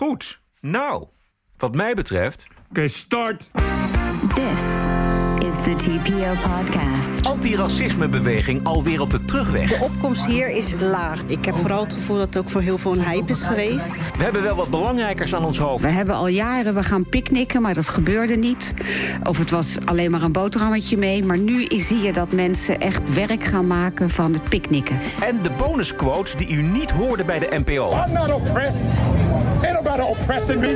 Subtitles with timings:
[0.00, 0.40] Goed.
[0.60, 1.06] Nou,
[1.56, 2.46] wat mij betreft...
[2.70, 3.50] Oké, start.
[4.34, 4.62] This
[5.46, 7.26] is the TPO podcast.
[7.26, 9.78] Antiracismebeweging alweer op de terugweg.
[9.78, 11.22] De opkomst hier is laag.
[11.22, 13.92] Ik heb vooral het gevoel dat het ook voor heel veel een hype is geweest.
[14.16, 15.82] We hebben wel wat belangrijkers aan ons hoofd.
[15.82, 18.74] We hebben al jaren, we gaan picknicken, maar dat gebeurde niet.
[19.24, 21.24] Of het was alleen maar een boterhammetje mee.
[21.24, 24.98] Maar nu zie je dat mensen echt werk gaan maken van het picknicken.
[25.22, 28.04] En de bonusquotes die u niet hoorde bij de NPO.
[28.06, 28.90] I'm not oppressed.
[29.70, 30.72] Ain't nobody oppressing me.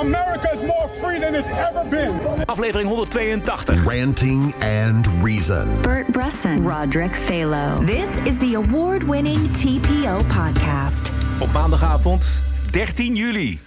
[0.00, 2.14] America is more free than it's ever been.
[2.48, 3.88] Aflevering 182.
[3.88, 5.82] Ranting and Reason.
[5.82, 7.86] Bert Bresson, Roderick Phalo.
[7.86, 11.10] This is the award-winning TPO podcast.
[11.40, 13.60] Op maandagavond 13 juli.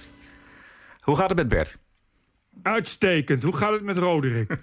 [1.00, 1.78] Hoe gaat het met Bert?
[2.64, 3.44] Uitstekend.
[3.44, 4.58] Hoe gaat het met Roderick?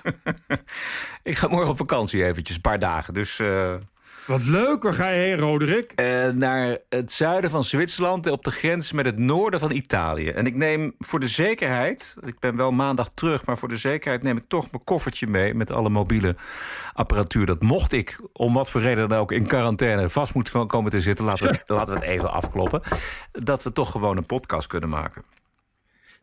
[1.23, 3.15] Ik ga morgen op vakantie eventjes, een paar dagen.
[3.15, 3.75] Dus eh,
[4.27, 4.83] Wat leuk.
[4.83, 5.93] Waar ga je heen, Roderick?
[5.93, 8.31] eh, naar het zuiden van Zwitserland...
[8.31, 10.29] op de grens met het noorden van Italië.
[10.29, 12.15] En ik neem voor de zekerheid...
[12.25, 13.45] ik ben wel maandag terug...
[13.45, 15.55] maar voor de zekerheid neem ik toch mijn koffertje mee...
[15.55, 16.37] met alle mobiele
[16.93, 17.47] apparatuur.
[17.47, 19.33] Dat mocht ik, om wat voor reden dan ook...
[19.33, 21.25] in quarantaine vast moet ko- komen te zitten...
[21.25, 22.83] laten we, laten we het even afkloppen...
[23.33, 25.23] dat we toch gewoon een podcast kunnen maken.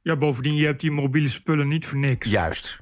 [0.02, 2.30] Ja, bovendien, je hebt die mobiele spullen niet voor niks.
[2.30, 2.80] Juist.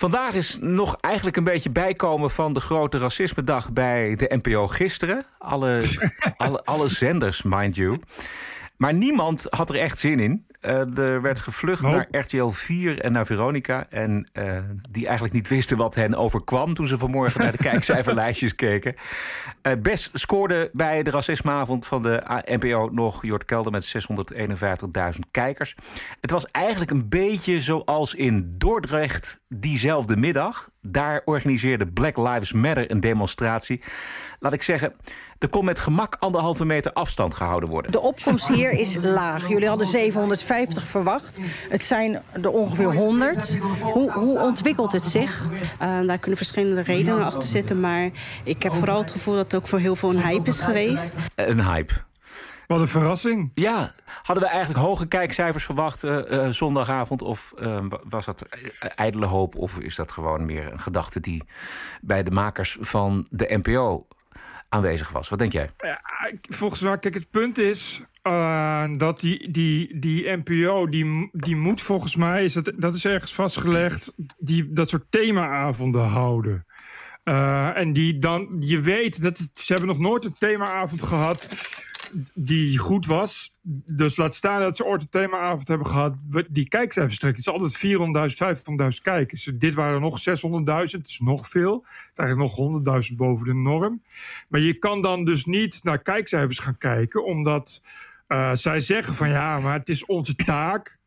[0.00, 5.24] Vandaag is nog eigenlijk een beetje bijkomen van de grote racismedag bij de NPO gisteren.
[5.38, 5.82] Alle,
[6.36, 7.98] alle, alle zenders, mind you.
[8.76, 10.46] Maar niemand had er echt zin in.
[10.60, 13.86] Eh, er werd gevlucht naar RTL 4 en naar Veronica.
[13.90, 14.58] En eh,
[14.90, 16.74] die eigenlijk niet wisten wat hen overkwam...
[16.74, 18.94] toen ze vanmorgen naar de kijkcijferlijstjes keken.
[19.62, 23.72] Eh, best scoorde bij de racismeavond van de NPO nog Jort Kelder...
[23.72, 24.08] met
[25.14, 25.74] 651.000 kijkers.
[26.20, 30.70] Het was eigenlijk een beetje zoals in Dordrecht diezelfde middag.
[30.82, 33.82] Daar organiseerde Black Lives Matter een demonstratie.
[34.42, 34.92] Laat ik zeggen,
[35.38, 37.92] er kon met gemak anderhalve meter afstand gehouden worden.
[37.92, 39.48] De opkomst hier is laag.
[39.48, 41.38] Jullie hadden 750 verwacht.
[41.68, 43.58] Het zijn er ongeveer 100.
[43.80, 45.44] Hoe, hoe ontwikkelt het zich?
[45.82, 47.80] Uh, daar kunnen verschillende redenen achter zitten.
[47.80, 48.10] Maar
[48.44, 51.14] ik heb vooral het gevoel dat het ook voor heel veel een hype is geweest.
[51.34, 51.92] Een hype.
[52.66, 53.50] Wat een verrassing.
[53.54, 53.92] Ja,
[54.22, 57.22] hadden we eigenlijk hoge kijkcijfers verwacht eh, eh, zondagavond?
[57.22, 58.60] Of eh, wa- was dat eh,
[58.96, 59.56] ijdele hoop?
[59.56, 61.42] Of is dat gewoon meer een gedachte die
[62.00, 64.06] bij de makers van de NPO
[64.70, 65.28] aanwezig was?
[65.28, 65.70] Wat denk jij?
[66.48, 71.82] Volgens mij, kijk, het punt is eh, dat die, die, die NPO, die, die moet
[71.82, 76.66] volgens mij, is dat, dat is ergens vastgelegd, die dat soort themaavonden houden.
[77.24, 81.48] Eh, en die dan, je weet dat ze hebben nog nooit een themaavond gehad
[82.34, 83.54] die goed was.
[83.86, 86.14] Dus laat staan dat ze ooit een themaavond hebben gehad.
[86.50, 87.42] Die kijkcijfers trekken.
[87.42, 89.44] Het is altijd 400.000, 500.000 kijkers.
[89.54, 90.24] Dit waren nog 600.000.
[90.90, 91.74] Het is nog veel.
[91.74, 94.02] Het is eigenlijk nog 100.000 boven de norm.
[94.48, 97.24] Maar je kan dan dus niet naar kijkcijfers gaan kijken.
[97.24, 97.82] Omdat
[98.26, 100.99] eh, zij zeggen van ja, maar het is onze taak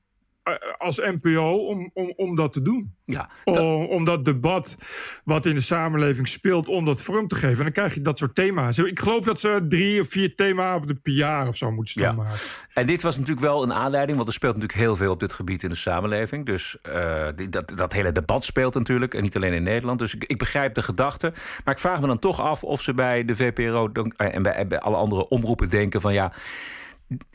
[0.77, 2.95] als NPO om, om, om dat te doen.
[3.05, 4.77] Ja, Om, om dat debat
[5.23, 7.57] wat in de samenleving speelt, om dat vorm te geven.
[7.57, 8.77] En dan krijg je dat soort thema's.
[8.77, 12.25] Ik geloof dat ze drie of vier themaavonden per jaar of zo moeten staan Ja.
[12.73, 15.33] En dit was natuurlijk wel een aanleiding, want er speelt natuurlijk heel veel op dit
[15.33, 16.45] gebied in de samenleving.
[16.45, 19.99] Dus eh, dat, dat hele debat speelt natuurlijk, en niet alleen in Nederland.
[19.99, 21.33] Dus ik, ik begrijp de gedachte.
[21.63, 24.53] Maar ik vraag me dan toch af of ze bij de VPRO eh, en bij,
[24.53, 26.33] en bij alle andere omroepen denken van ja.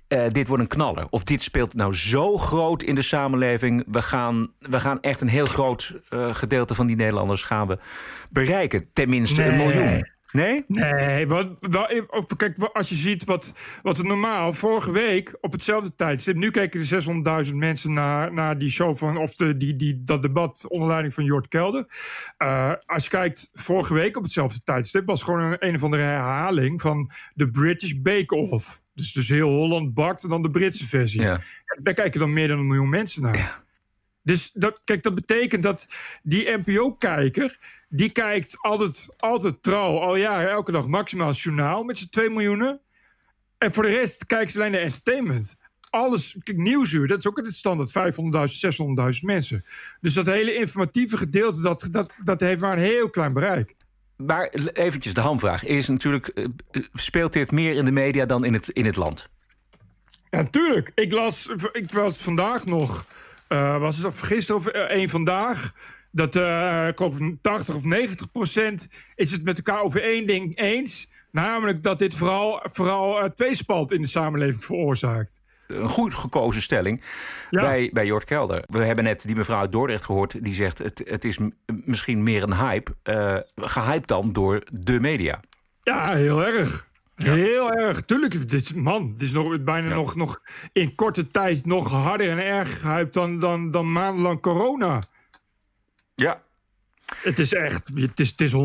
[0.08, 1.06] Eh, dit wordt een knaller.
[1.10, 3.84] Of dit speelt nou zo groot in de samenleving.
[3.86, 7.78] We gaan, we gaan echt een heel groot eh, gedeelte van die Nederlanders gaan we
[8.30, 8.86] bereiken.
[8.92, 10.06] Tenminste een miljoen.
[10.32, 10.64] Nee?
[10.66, 11.48] Nee, wat,
[12.10, 14.52] of, kijk, als je ziet wat, wat er normaal...
[14.52, 16.36] Vorige week op hetzelfde tijdstip...
[16.36, 19.16] Nu keken er 600.000 mensen naar, naar die show van...
[19.16, 21.86] of de, die, die, dat debat onder leiding van Jort Kelder.
[22.36, 25.06] Eh, als je kijkt, vorige week op hetzelfde tijdstip...
[25.06, 28.82] was gewoon een, een of andere herhaling van de British Bake Off.
[28.94, 31.20] Dus, dus heel Holland bakt en dan de Britse versie.
[31.20, 31.40] Ja.
[31.82, 33.66] Daar kijken dan meer dan een miljoen mensen naar.
[34.28, 35.88] Dus dat, kijk, dat betekent dat
[36.22, 37.58] die NPO-kijker...
[37.88, 41.82] die kijkt altijd, altijd trouw, al jaren, elke dag maximaal het journaal...
[41.82, 42.80] met z'n 2 miljoenen.
[43.58, 45.56] En voor de rest kijken ze alleen naar entertainment.
[45.90, 49.64] Alles, kijk, Nieuwsuur, dat is ook het standaard 500.000, 600.000 mensen.
[50.00, 53.74] Dus dat hele informatieve gedeelte, dat, dat, dat heeft maar een heel klein bereik.
[54.16, 56.28] Maar eventjes de hamvraag is natuurlijk...
[56.28, 59.28] eh, eh, speelt dit meer in de media dan in het, in het land?
[60.30, 60.92] Ja, tuurlijk.
[60.94, 63.06] Ik las, ik was vandaag nog,
[63.48, 65.72] eh, was het of gisteren of eh, één vandaag,
[66.12, 70.58] dat eh, ik geloof 80 of 90 procent is het met elkaar over één ding
[70.58, 71.08] eens.
[71.30, 75.40] Namelijk dat dit vooral, vooral eh, tweespalt in de samenleving veroorzaakt.
[75.66, 77.02] Een goed gekozen stelling
[77.50, 77.60] Ja.
[77.60, 78.62] bij, bij Jort Kelder.
[78.66, 80.44] We hebben net die mevrouw uit Dordrecht gehoord...
[80.44, 81.38] die zegt het, het is
[81.84, 82.94] misschien meer een hype.
[83.02, 85.40] eh gehyped dan door de media.
[85.82, 86.87] Ja, heel erg.
[87.24, 88.00] Heel erg.
[88.00, 90.40] Tuurlijk, dit, man, het is nog, bijna nog, nog
[90.72, 95.02] in korte tijd nog harder en erger gehyped dan, dan, dan maandenlang corona.
[96.14, 96.42] Ja.
[97.16, 98.56] Het is echt, het is, het is 100%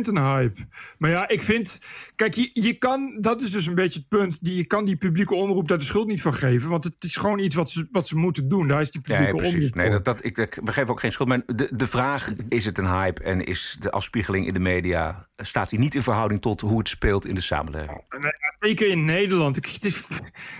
[0.00, 0.66] een hype.
[0.98, 1.80] Maar ja, ik vind,
[2.16, 4.96] kijk, je, je kan, dat is dus een beetje het punt, die, je kan die
[4.96, 7.88] publieke omroep daar de schuld niet van geven, want het is gewoon iets wat ze,
[7.90, 8.68] wat ze moeten doen.
[8.68, 9.54] Daar is die publieke precies.
[9.54, 11.28] omroep Nee, dat, dat, ik, ik we geven ook geen schuld.
[11.28, 15.26] Maar de, de vraag, is het een hype en is de afspiegeling in de media...
[15.36, 18.00] staat die niet in verhouding tot hoe het speelt in de samenleving?
[18.08, 19.60] Nou zeker in Nederland.
[19.60, 20.04] Kijk, het is,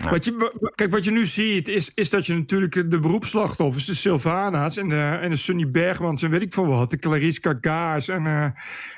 [0.09, 3.95] wat je, kijk, wat je nu ziet, is, is dat je natuurlijk de beroepsslachtoffers, de
[3.95, 8.07] Sylvana's en de, en de Sunny Bergmans en weet ik veel wat, de Clarice Gaas
[8.07, 8.49] en, eh,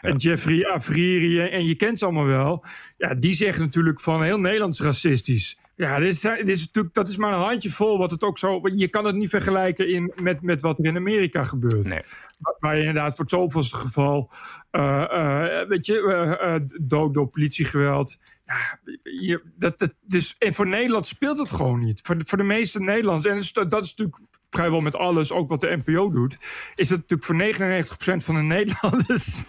[0.02, 2.66] en Jeffrey Afriri, en je kent ze allemaal wel.
[2.98, 5.58] Ja, die zeggen natuurlijk van heel Nederlands racistisch.
[5.76, 8.38] Ja, dit is, dit is natuurlijk, dat is maar een handje vol wat het ook
[8.38, 8.62] zo.
[8.76, 11.90] Je kan het niet vergelijken in, met, met wat er in Amerika gebeurt.
[11.90, 12.02] Nee.
[12.60, 14.32] Waar- je inderdaad voor het zoveelste geval,
[14.72, 15.04] eh,
[15.62, 18.18] eh, weet je, eh, eh, dood door politiegeweld.
[18.46, 22.02] Ja, je, dat, dat, dus, en voor Nederland speelt het gewoon niet.
[22.04, 24.18] Voor de, voor de meeste Nederlanders, en dat is, dat is natuurlijk
[24.54, 26.38] vrijwel met alles, ook wat de NPO doet,
[26.76, 29.42] is dat natuurlijk voor 99% van de Nederlanders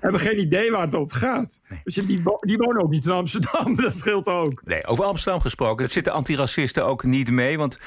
[0.00, 1.60] hebben geen idee waar het over gaat.
[1.84, 4.62] Dus die, wo- die wonen ook niet in Amsterdam, dat scheelt ook.
[4.64, 5.84] Nee, over Amsterdam gesproken.
[5.84, 7.58] Dat zitten antiracisten ook niet mee.
[7.58, 7.78] Want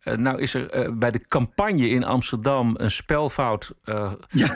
[0.00, 4.12] eh, nou is er eh, bij de campagne in Amsterdam een spelfout eh,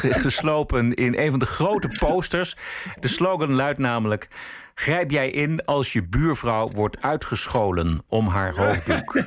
[0.00, 2.56] ge- geslopen in een van de grote posters.
[3.00, 4.28] De slogan luidt namelijk...
[4.78, 9.16] Grijp jij in als je buurvrouw wordt uitgescholen om haar hoofddoek?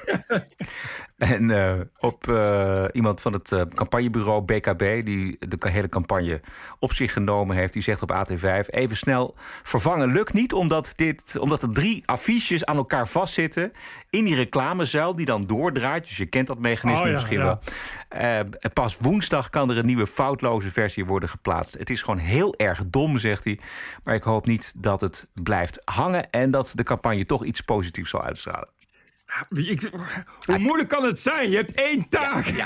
[1.19, 6.41] En eh, op eh, iemand van het eh, campagnebureau BKB, die de hele campagne
[6.79, 11.37] op zich genomen heeft, die zegt op AT5: even snel vervangen lukt niet, omdat, dit,
[11.39, 13.71] omdat er drie affiches aan elkaar vastzitten
[14.09, 16.07] in die reclamezuil die dan doordraait.
[16.07, 17.59] Dus je kent dat mechanisme Oh ja, misschien ja.
[18.09, 18.45] wel.
[18.73, 21.77] Pas woensdag kan er een nieuwe foutloze versie worden geplaatst.
[21.77, 23.59] Het is gewoon heel erg dom, zegt hij.
[24.03, 28.09] Maar ik hoop niet dat het blijft hangen en dat de campagne toch iets positiefs
[28.09, 28.67] zal uitstralen.
[29.49, 29.89] Ik,
[30.45, 31.49] hoe moeilijk kan het zijn?
[31.49, 32.45] Je hebt één taak.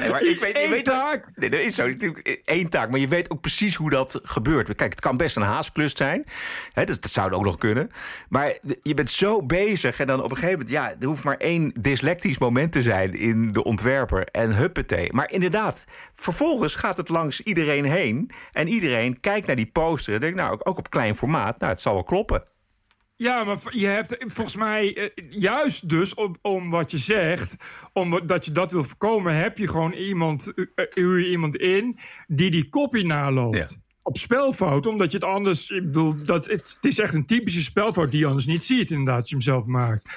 [0.00, 1.26] Nee, maar ik weet, Eén weet dat- taak.
[1.34, 1.86] Nee, dat is zo.
[1.88, 2.90] Natuurlijk één taak.
[2.90, 4.74] Maar je weet ook precies hoe dat gebeurt.
[4.74, 6.24] Kijk, het kan best een haasklus zijn.
[6.72, 7.90] Hè, dat, dat zou ook nog kunnen.
[8.28, 9.98] Maar je bent zo bezig.
[10.00, 10.70] En dan op een gegeven moment...
[10.70, 14.24] Ja, er hoeft maar één dyslectisch moment te zijn in de ontwerper.
[14.24, 15.12] En huppatee.
[15.12, 15.84] Maar inderdaad,
[16.14, 18.30] vervolgens gaat het langs iedereen heen.
[18.52, 20.14] En iedereen kijkt naar die poster.
[20.14, 21.58] En denkt, nou, ook op klein formaat.
[21.58, 22.42] Nou, het zal wel kloppen.
[23.20, 27.56] Ja, maar je hebt volgens mij, eh, juist dus om, om wat je zegt,
[27.92, 32.50] omdat je dat wil voorkomen, heb je gewoon iemand, eh, huur je iemand in die
[32.50, 33.56] die kopie naloopt.
[33.56, 33.66] Ja.
[34.02, 35.70] Op spelfout, omdat je het anders.
[35.70, 38.90] Ik bedoel, dat, het, het is echt een typische spelfout die je anders niet ziet,
[38.90, 40.10] inderdaad, als je hem zelf maakt.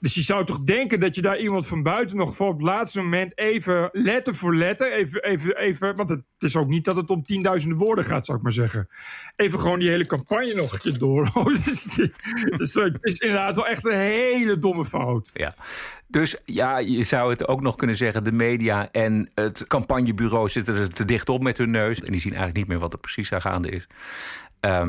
[0.00, 2.66] Dus je zou toch denken dat je daar iemand van buiten nog voor op het
[2.66, 6.96] laatste moment even letter voor letter, even, even, even want het is ook niet dat
[6.96, 8.88] het om tienduizenden woorden gaat, zou ik maar zeggen.
[9.36, 11.30] Even gewoon die hele campagne nog een keer door.
[11.64, 11.84] dus,
[12.74, 15.30] het is inderdaad wel echt een hele domme fout.
[15.34, 15.54] Ja.
[16.06, 18.24] Dus ja, je zou het ook nog kunnen zeggen...
[18.24, 22.00] de media en het campagnebureau zitten er te dicht op met hun neus...
[22.00, 23.86] en die zien eigenlijk niet meer wat er precies aan gaande is.
[24.60, 24.88] Eh,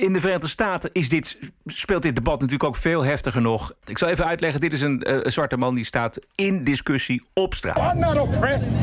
[0.00, 3.72] in de Verenigde Staten is dit, speelt dit debat natuurlijk ook veel heftiger nog.
[3.84, 7.22] Ik zal even uitleggen, dit is een, eh, een zwarte man die staat in discussie
[7.34, 7.94] op straat.
[7.94, 8.76] I'm not oppressed.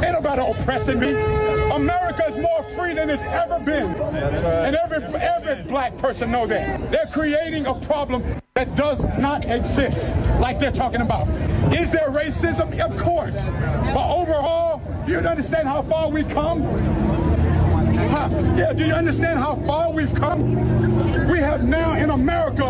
[0.00, 1.40] Ain't nobody oppressing me.
[1.72, 3.94] America is more free than it's ever been.
[4.64, 5.02] And every
[5.36, 6.90] every black person know that.
[6.90, 8.22] They're creating a problem
[8.52, 11.26] that does not exist, like they're talking about.
[11.70, 12.68] Is there racism?
[12.84, 13.44] Of course.
[13.94, 16.62] But overall, you understand how far we come?
[18.12, 18.28] Huh?
[18.56, 20.40] Yeah, do you understand how far we've come?
[21.30, 22.66] We have now in America,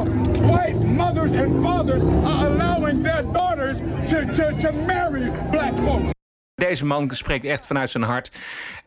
[0.46, 6.12] white mothers and fathers are allowing their daughters to, to, to marry black folks.
[6.54, 8.30] Deze man spreekt echt vanuit zijn hart.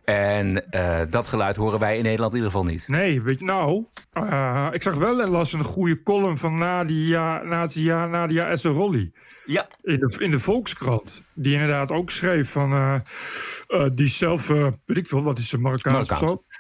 [0.06, 2.88] En eh, dat geluid horen wij in Nederland in ieder geval niet.
[2.88, 7.44] Nee, weet je, nou, eh, ik zag wel en las een goede column van Nadia,
[7.44, 9.12] Nadia, Nadia Esserolli.
[9.46, 9.68] Ja.
[9.82, 11.24] In de, in de Volkskrant.
[11.34, 12.74] Die inderdaad ook schreef van.
[12.74, 16.55] eh, die zelf, weet ik veel, wat is ze, Marokkaans of Marokkaans.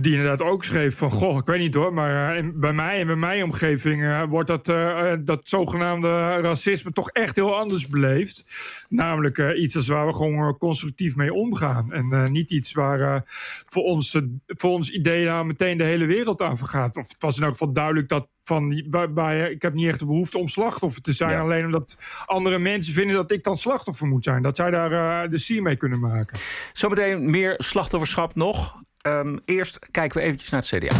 [0.00, 3.06] Die inderdaad ook schreef van, goh, ik weet niet hoor, maar eh, bij mij en
[3.06, 8.44] bij mijn omgeving eh, wordt dat, eh, dat zogenaamde racisme toch echt heel anders beleefd.
[8.88, 11.92] Namelijk iets als waar we gewoon constructief mee omgaan.
[11.92, 13.22] En niet iets waar
[13.66, 16.96] voor, ons, voor ons idee nou meteen de hele wereld aan vergaat.
[16.96, 20.06] Of het was in elk geval duidelijk dat van, waarbij, ik heb niet echt de
[20.06, 21.30] behoefte om slachtoffer te zijn.
[21.30, 21.40] Ja.
[21.40, 21.96] Alleen omdat
[22.26, 24.42] andere mensen vinden dat ik dan slachtoffer moet zijn.
[24.42, 26.38] Dat zij daar de sier mee kunnen maken.
[26.72, 28.82] Zometeen meer slachtofferschap nog.
[29.04, 30.96] Ehm, eerst kijken we eventjes naar het CDA.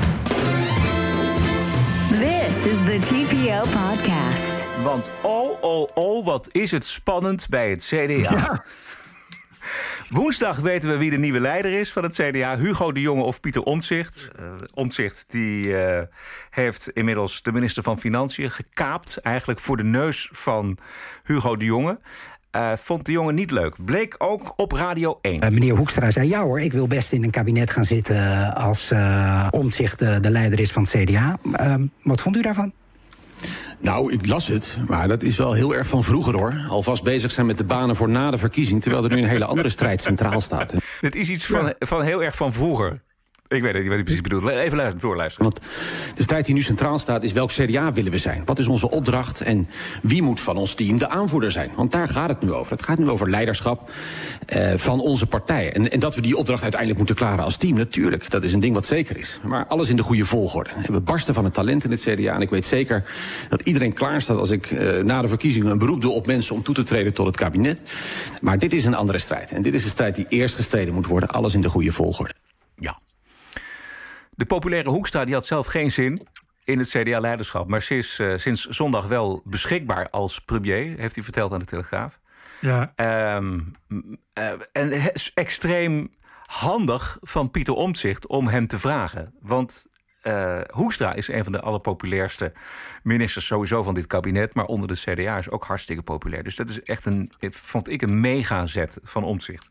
[2.10, 4.62] This is the TPO podcast.
[4.82, 8.64] Want oh, oh, oh, wat is het spannend bij het CDA.
[10.08, 12.58] Woensdag weten we wie de nieuwe leider is van het CDA.
[12.58, 14.28] Hugo de Jonge of Pieter Omtzigt.
[14.40, 16.02] Uh, Omtzigt die, uh,
[16.50, 19.16] heeft inmiddels de minister van Financiën gekaapt.
[19.16, 20.78] Eigenlijk voor de neus van
[21.22, 22.00] Hugo de Jonge.
[22.56, 23.84] Uh, vond de jongen niet leuk.
[23.84, 25.44] Bleek ook op Radio 1.
[25.44, 28.54] Uh, meneer Hoekstra zei, ja hoor, ik wil best in een kabinet gaan zitten...
[28.54, 31.38] als uh, Omtzigt de leider is van het CDA.
[31.52, 32.72] Ehm, wat vond u daarvan?
[33.78, 36.54] Nou, ik las het, maar dat is wel heel erg van vroeger hoor.
[36.68, 38.82] Alvast bezig zijn met de banen voor na de verkiezing...
[38.82, 40.74] terwijl er nu een hele andere strijd centraal staat.
[41.00, 43.02] Dit is iets van, van heel erg van vroeger.
[43.54, 44.42] Ik weet niet wat hij precies bedoelt.
[44.42, 45.50] Even luisteren, voorluisteren.
[45.50, 45.64] Want
[46.14, 48.42] de strijd die nu centraal staat is welk CDA willen we zijn?
[48.44, 49.68] Wat is onze opdracht en
[50.02, 51.70] wie moet van ons team de aanvoerder zijn?
[51.76, 52.72] Want daar gaat het nu over.
[52.72, 53.90] Het gaat nu over leiderschap
[54.54, 55.72] uh, van onze partij.
[55.72, 58.30] En, en, dat we die opdracht uiteindelijk moeten klaren als team, natuurlijk.
[58.30, 59.40] Dat is een ding wat zeker is.
[59.42, 60.70] Maar alles in de goede volgorde.
[60.86, 62.34] We barsten van het talent in het CDA.
[62.34, 63.04] En ik weet zeker
[63.48, 66.54] dat iedereen klaar staat als ik uh, na de verkiezingen een beroep doe op mensen
[66.54, 67.82] om toe te treden tot het kabinet.
[68.40, 69.50] Maar dit is een andere strijd.
[69.50, 71.28] En dit is een strijd die eerst gestreden moet worden.
[71.28, 72.34] Alles in de goede volgorde.
[72.76, 72.98] Ja.
[74.36, 76.26] De populaire Hoekstra die had zelf geen zin
[76.64, 77.68] in het CDA-leiderschap.
[77.68, 82.18] Maar sinds, uh, sinds zondag wel beschikbaar als premier, heeft hij verteld aan de Telegraaf.
[82.60, 82.92] Ja.
[83.36, 83.70] Um,
[84.38, 86.14] uh, en het is extreem
[86.46, 89.34] handig van Pieter Omtzigt om hem te vragen.
[89.40, 89.86] Want
[90.22, 92.52] uh, Hoekstra is een van de allerpopulairste
[93.02, 94.54] ministers sowieso van dit kabinet.
[94.54, 96.42] Maar onder de CDA is ook hartstikke populair.
[96.42, 99.68] Dus dat is echt een, vond ik, een megazet van Omtzigt.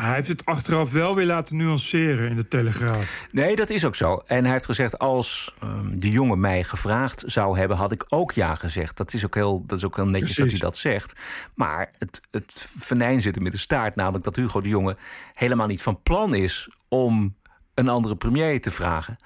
[0.00, 3.28] Hij heeft het achteraf wel weer laten nuanceren in de Telegraaf.
[3.30, 4.22] Nee, dat is ook zo.
[4.26, 7.76] En hij heeft gezegd, als um, de jongen mij gevraagd zou hebben...
[7.76, 8.96] had ik ook ja gezegd.
[8.96, 10.60] Dat is ook heel, dat is ook heel netjes Precies.
[10.60, 11.20] dat hij dat zegt.
[11.54, 13.96] Maar het, het venijn zit er met de staart.
[13.96, 14.96] Namelijk dat Hugo de Jonge
[15.32, 16.70] helemaal niet van plan is...
[16.88, 17.36] om
[17.74, 19.16] een andere premier te vragen.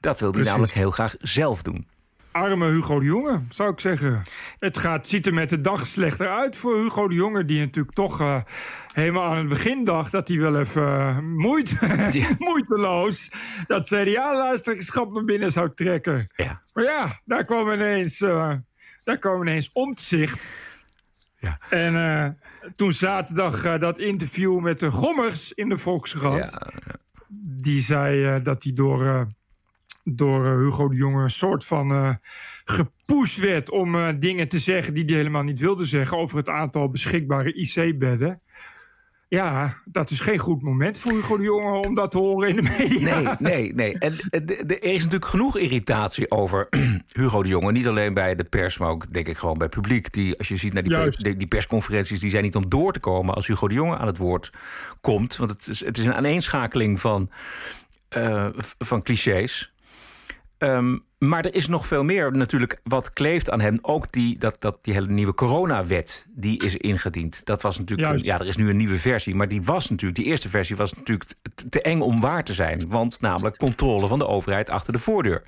[0.00, 0.50] Dat wil hij Precies.
[0.50, 1.86] namelijk heel graag zelf doen
[2.38, 4.22] arme Hugo de Jonge, zou ik zeggen.
[4.58, 7.44] Het gaat, ziet er met de dag slechter uit voor Hugo de Jonge...
[7.44, 8.40] die natuurlijk toch uh,
[8.92, 10.12] helemaal aan het begin dacht...
[10.12, 11.76] dat hij wel even uh, moeite,
[12.18, 12.28] ja.
[12.38, 13.30] moeiteloos...
[13.66, 16.28] dat CDA-luisterschap naar binnen zou trekken.
[16.36, 16.62] Ja.
[16.72, 18.54] Maar ja, daar kwam ineens, uh,
[19.04, 20.50] daar kwam ineens omzicht.
[21.36, 21.58] Ja.
[21.70, 22.38] En
[22.76, 26.58] toen zaterdag dat interview met de Gommers in de Volkskrant...
[27.60, 29.28] Die zei dat hij door
[30.16, 32.14] door uh, Hugo de Jonge een soort van uh,
[32.64, 36.48] gepusht werd om uh, dingen te zeggen die hij helemaal niet wilde zeggen over het
[36.48, 38.40] aantal beschikbare IC-bedden.
[39.28, 42.56] Ja, dat is geen goed moment voor Hugo de Jonge om dat te horen in
[42.56, 43.36] de media.
[43.38, 43.98] Nee, nee, nee.
[43.98, 44.12] En
[44.66, 46.68] er is natuurlijk genoeg irritatie over
[47.20, 47.72] Hugo de Jonge.
[47.72, 50.12] Niet alleen bij de pers, maar ook denk ik gewoon bij het publiek.
[50.12, 53.00] Die, als je ziet naar die, pers, die persconferenties, die zijn niet om door te
[53.00, 54.52] komen als Hugo de Jonge aan het woord
[55.00, 55.36] komt.
[55.36, 57.30] Want het is, het is een aaneenschakeling van,
[58.16, 58.48] uh,
[58.78, 59.72] van clichés.
[60.58, 63.78] Um, maar er is nog veel meer natuurlijk wat kleeft aan hem.
[63.82, 67.44] Ook die, dat, dat, die hele nieuwe coronawet die is ingediend.
[67.44, 68.08] Dat was natuurlijk.
[68.08, 68.24] Juist.
[68.24, 69.34] Ja, er is nu een nieuwe versie.
[69.34, 70.20] Maar die was natuurlijk.
[70.20, 72.88] Die eerste versie was natuurlijk te, te eng om waar te zijn.
[72.88, 75.42] Want namelijk controle van de overheid achter de voordeur.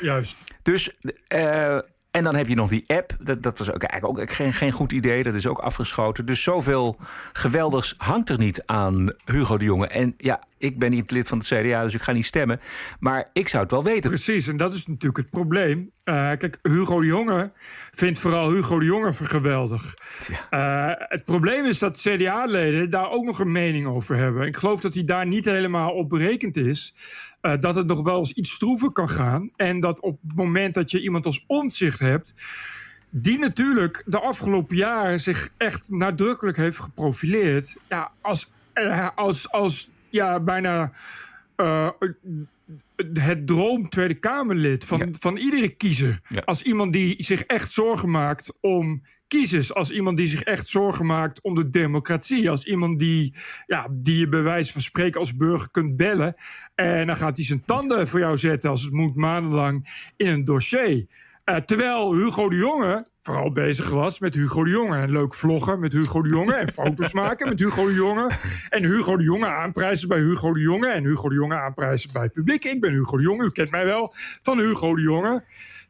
[0.00, 0.36] Juist.
[0.62, 0.96] Dus.
[1.28, 1.78] Uh,
[2.10, 3.16] en dan heb je nog die app.
[3.20, 5.22] Dat, dat was ook eigenlijk ook geen, geen goed idee.
[5.22, 6.26] Dat is ook afgeschoten.
[6.26, 6.96] Dus zoveel
[7.32, 9.86] geweldigs hangt er niet aan Hugo de Jonge.
[9.86, 12.60] En ja, ik ben niet lid van het CDA, dus ik ga niet stemmen.
[13.00, 14.10] Maar ik zou het wel weten.
[14.10, 15.78] Precies, en dat is natuurlijk het probleem.
[15.78, 17.52] Uh, kijk, Hugo de Jonge
[17.90, 19.94] vindt vooral Hugo de Jonge geweldig.
[20.50, 20.88] Ja.
[20.90, 24.46] Uh, het probleem is dat CDA-leden daar ook nog een mening over hebben.
[24.46, 26.94] Ik geloof dat hij daar niet helemaal op berekend is.
[27.42, 29.50] Uh, dat het nog wel eens iets stroever kan gaan.
[29.56, 32.34] En dat op het moment dat je iemand als omzicht hebt
[33.10, 37.76] die natuurlijk de afgelopen jaren zich echt nadrukkelijk heeft geprofileerd.
[37.88, 38.50] Ja, als,
[39.14, 40.92] als, als ja, bijna
[41.56, 41.90] uh,
[43.12, 45.06] het droom Tweede Kamerlid van, ja.
[45.18, 46.20] van iedere kiezer.
[46.28, 46.42] Ja.
[46.44, 49.74] Als iemand die zich echt zorgen maakt om kiezers.
[49.74, 52.50] Als iemand die zich echt zorgen maakt om de democratie.
[52.50, 53.34] Als iemand die,
[53.66, 56.34] ja, die je bij wijze van spreken als burger kunt bellen.
[56.74, 60.44] En dan gaat hij zijn tanden voor jou zetten als het moet maandenlang in een
[60.44, 61.06] dossier.
[61.44, 64.96] Uh, terwijl Hugo de Jonge vooral bezig was met Hugo de Jonge.
[64.96, 66.54] En leuk vloggen met Hugo de Jonge.
[66.54, 68.30] En foto's maken met Hugo de Jonge.
[68.68, 70.88] En Hugo de Jonge aanprijzen bij Hugo de Jonge.
[70.88, 72.64] En Hugo de Jonge aanprijzen bij het publiek.
[72.64, 75.44] Ik ben Hugo de Jonge, u kent mij wel, van Hugo de Jonge.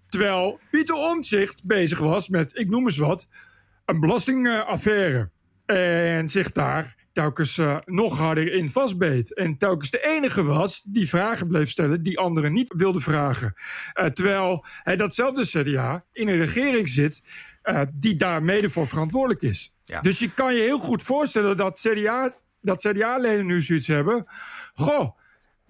[0.09, 3.27] Terwijl Pieter Omtzigt bezig was met, ik noem eens wat,
[3.85, 5.31] een belastingaffaire.
[5.67, 9.35] En zich daar telkens uh, nog harder in vastbeet.
[9.35, 13.55] En telkens de enige was die vragen bleef stellen die anderen niet wilden vragen.
[14.01, 17.23] Uh, terwijl hij datzelfde CDA in een regering zit
[17.65, 19.75] uh, die daar mede voor verantwoordelijk is.
[19.83, 20.01] Ja.
[20.01, 24.27] Dus je kan je heel goed voorstellen dat CDA, dat CDA-leden nu zoiets hebben.
[24.75, 25.17] Goh,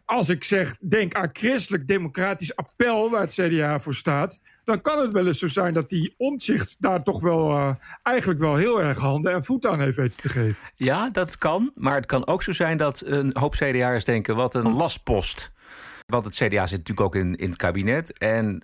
[0.04, 4.40] als ik zeg, denk aan christelijk democratisch appel, waar het CDA voor staat.
[4.64, 8.40] Dan kan het wel eens zo zijn dat die omzicht daar toch wel uh, eigenlijk
[8.40, 10.66] wel heel erg handen en voeten aan heeft weten te geven.
[10.74, 11.70] Ja, dat kan.
[11.74, 15.50] Maar het kan ook zo zijn dat een hoop CDA'ers denken: wat een lastpost.
[16.06, 18.18] Want het CDA zit natuurlijk ook in, in het kabinet.
[18.18, 18.62] En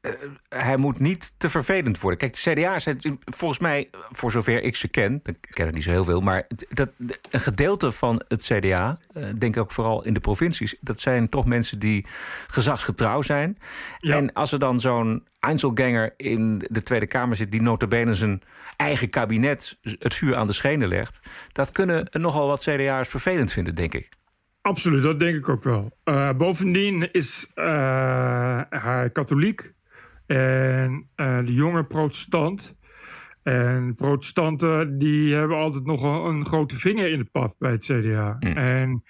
[0.00, 0.12] uh,
[0.48, 2.18] hij moet niet te vervelend worden.
[2.18, 5.82] Kijk, de CDA zijn volgens mij, voor zover ik ze ken, ik ken er niet
[5.82, 6.90] zo heel veel, maar dat,
[7.30, 11.28] een gedeelte van het CDA, uh, denk ik ook vooral in de provincies, dat zijn
[11.28, 12.06] toch mensen die
[12.46, 13.58] gezagsgetrouw zijn.
[13.98, 14.16] Ja.
[14.16, 18.42] En als er dan zo'n Einzelganger in de Tweede Kamer zit, die notabene zijn
[18.76, 21.20] eigen kabinet het vuur aan de schenen legt,
[21.52, 24.08] dat kunnen nogal wat CDA'ers vervelend vinden, denk ik.
[24.62, 25.96] Absoluut, dat denk ik ook wel.
[26.04, 29.72] Uh, bovendien is uh, hij katholiek
[30.26, 32.76] en uh, de jonge protestant.
[33.42, 37.84] En protestanten die hebben altijd nog een, een grote vinger in de pap bij het
[37.84, 38.36] CDA.
[38.40, 38.56] Mm.
[38.56, 39.02] En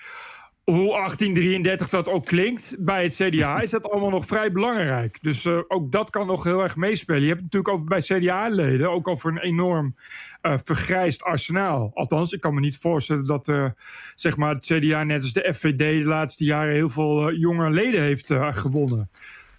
[0.64, 5.18] hoe 1833 dat ook klinkt bij het CDA, is dat allemaal nog vrij belangrijk.
[5.22, 7.20] Dus ook dat kan nog heel erg meespelen.
[7.20, 9.94] Je hebt het natuurlijk over bij CDA-leden ook over een enorm
[10.42, 11.90] uh, vergrijsd arsenaal.
[11.94, 13.70] Althans, ik kan me niet voorstellen dat uh,
[14.14, 18.02] zeg maar het CDA, net als de FVD, de laatste jaren heel veel jonge leden
[18.02, 19.10] heeft gewonnen.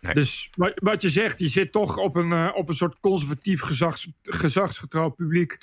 [0.01, 0.13] Nee.
[0.13, 5.09] Dus wat, je zegt, je zit toch op een, op een soort conservatief gezags, gezagsgetrouw
[5.09, 5.57] publiek.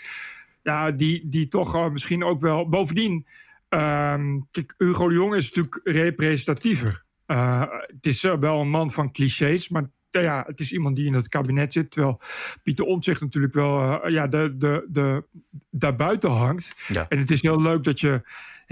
[0.62, 2.68] Ja, die, die toch misschien ook wel.
[2.68, 3.26] Bovendien
[4.50, 7.04] kijk, Hugo de Jong is natuurlijk representatiever.
[7.26, 11.28] Het is wel een man van clichés, maar ja, het is iemand die in het
[11.28, 11.90] kabinet zit.
[11.90, 12.20] Terwijl
[12.62, 15.24] Pieter Omtzigt natuurlijk wel uh, ja, de, de, de,
[15.70, 16.74] daarbuiten hangt.
[16.86, 17.08] Ja.
[17.08, 18.22] En het is heel leuk dat je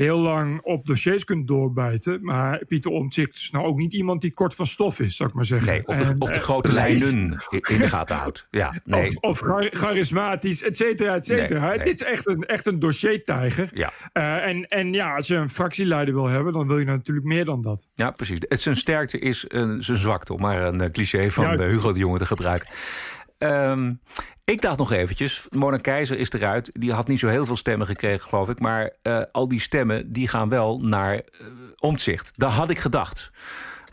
[0.05, 2.19] heel lang op dossiers kunt doorbijten.
[2.23, 5.35] Maar Pieter Omtzigt is nou ook niet iemand die kort van stof is, zou ik
[5.35, 5.69] maar zeggen.
[5.69, 8.47] Nee, of de, en, of de grote uh, lijnen in de gaten houdt.
[8.51, 9.21] Ja, nee.
[9.21, 11.61] Of, of charismatisch, et cetera, et cetera.
[11.61, 11.79] Nee, nee.
[11.79, 13.69] Het is echt een, echt een dossiertijger.
[13.73, 13.91] Ja.
[14.13, 17.45] Uh, en, en ja, als je een fractieleider wil hebben, dan wil je natuurlijk meer
[17.45, 17.89] dan dat.
[17.95, 18.39] Ja, precies.
[18.41, 21.99] Het, zijn sterkte is een, zijn zwakte, om maar een cliché van ja, Hugo de
[21.99, 22.69] Jonge te gebruiken.
[23.39, 24.01] Um,
[24.45, 26.71] ik dacht nog eventjes, Mona Keizer is eruit.
[26.73, 28.61] Die had niet zo heel veel stemmen gekregen, geloof ik.
[28.61, 31.21] Maar uh, al die stemmen die gaan wel naar uh,
[31.77, 32.33] omzicht.
[32.37, 33.31] Dat had ik gedacht.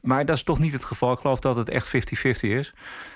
[0.02, 1.12] Maar dat is toch niet het geval.
[1.12, 1.90] Ik geloof dat het echt 50-50
[2.40, 2.74] is.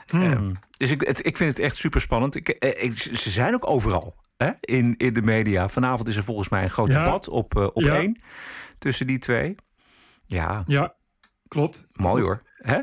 [0.07, 0.21] Hmm.
[0.21, 2.35] Um, dus ik, het, ik vind het echt super spannend.
[2.35, 4.51] Ik, ik, ze zijn ook overal hè?
[4.59, 5.69] In, in de media.
[5.69, 7.03] Vanavond is er volgens mij een groot ja.
[7.03, 7.95] debat op, uh, op ja.
[7.95, 8.21] één.
[8.77, 9.55] Tussen die twee.
[10.25, 10.63] Ja.
[10.67, 10.95] Ja,
[11.47, 11.87] klopt.
[11.93, 12.41] Mooi hoor.
[12.55, 12.81] Hè?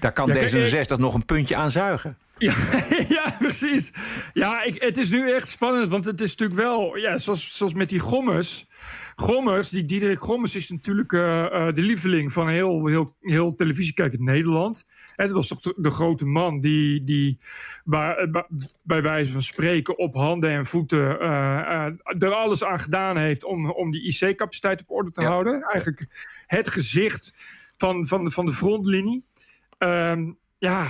[0.00, 2.18] Daar kan ja, D66 nog een puntje aan zuigen.
[2.38, 2.54] Ja,
[3.08, 3.92] ja, precies.
[4.32, 7.74] Ja, ik, het is nu echt spannend, want het is natuurlijk wel, ja, zoals, zoals
[7.74, 8.66] met die Gommers.
[9.14, 14.20] Gommers, die Diederik Gommers is natuurlijk uh, uh, de lieveling van heel, heel, heel televisiekijkend
[14.22, 14.84] Nederland.
[15.14, 17.38] Het was toch de, grote man die, die
[17.84, 18.44] bij,
[18.82, 21.86] bij wijze van spreken op handen en voeten uh,
[22.18, 25.28] er alles aan gedaan heeft om, om die IC-capaciteit op orde te ja.
[25.28, 25.62] houden.
[25.62, 26.06] Eigenlijk
[26.46, 27.32] het gezicht
[27.76, 29.26] van, van, de, van de frontlinie.
[29.78, 30.86] Um, ja,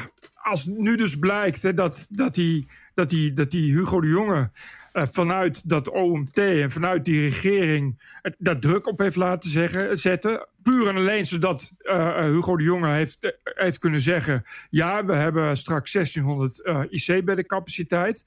[0.47, 4.51] als nu dus blijkt hè, dat, dat, die, dat, die, dat die Hugo de Jonge
[4.93, 9.99] uh, vanuit dat OMT en vanuit die regering uh, daar druk op heeft laten zeggen,
[9.99, 10.49] zetten.
[10.63, 15.57] Puur en alleen zodat uh, Hugo de Jonge heeft, heeft kunnen zeggen: ja, we hebben
[15.57, 18.25] straks 1600 IC-beddencapaciteit.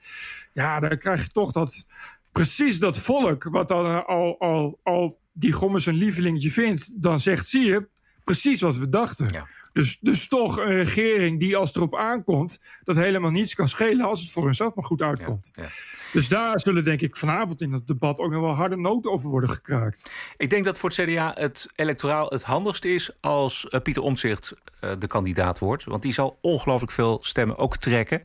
[0.53, 1.87] Ja, dan krijg je toch dat
[2.31, 7.47] precies dat volk, wat dan al, al, al die Gommers een lievelingetje vindt, dan zegt:
[7.47, 7.87] zie je,
[8.23, 9.31] precies wat we dachten.
[9.31, 9.47] Ja.
[9.73, 12.61] Dus, dus toch een regering die als het erop aankomt...
[12.83, 15.51] dat helemaal niets kan schelen als het voor hunzelf maar goed uitkomt.
[15.53, 15.69] Ja, ja.
[16.13, 18.19] Dus daar zullen denk ik vanavond in het debat...
[18.19, 20.11] ook nog wel harde noten over worden gekraakt.
[20.37, 23.11] Ik denk dat voor het CDA het electoraal het handigste is...
[23.19, 24.53] als uh, Pieter Omtzigt
[24.83, 25.83] uh, de kandidaat wordt.
[25.83, 28.21] Want die zal ongelooflijk veel stemmen ook trekken...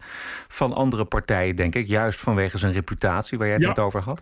[0.49, 1.87] van andere partijen, denk ik.
[1.87, 4.21] Juist vanwege zijn reputatie, waar jij het net over had.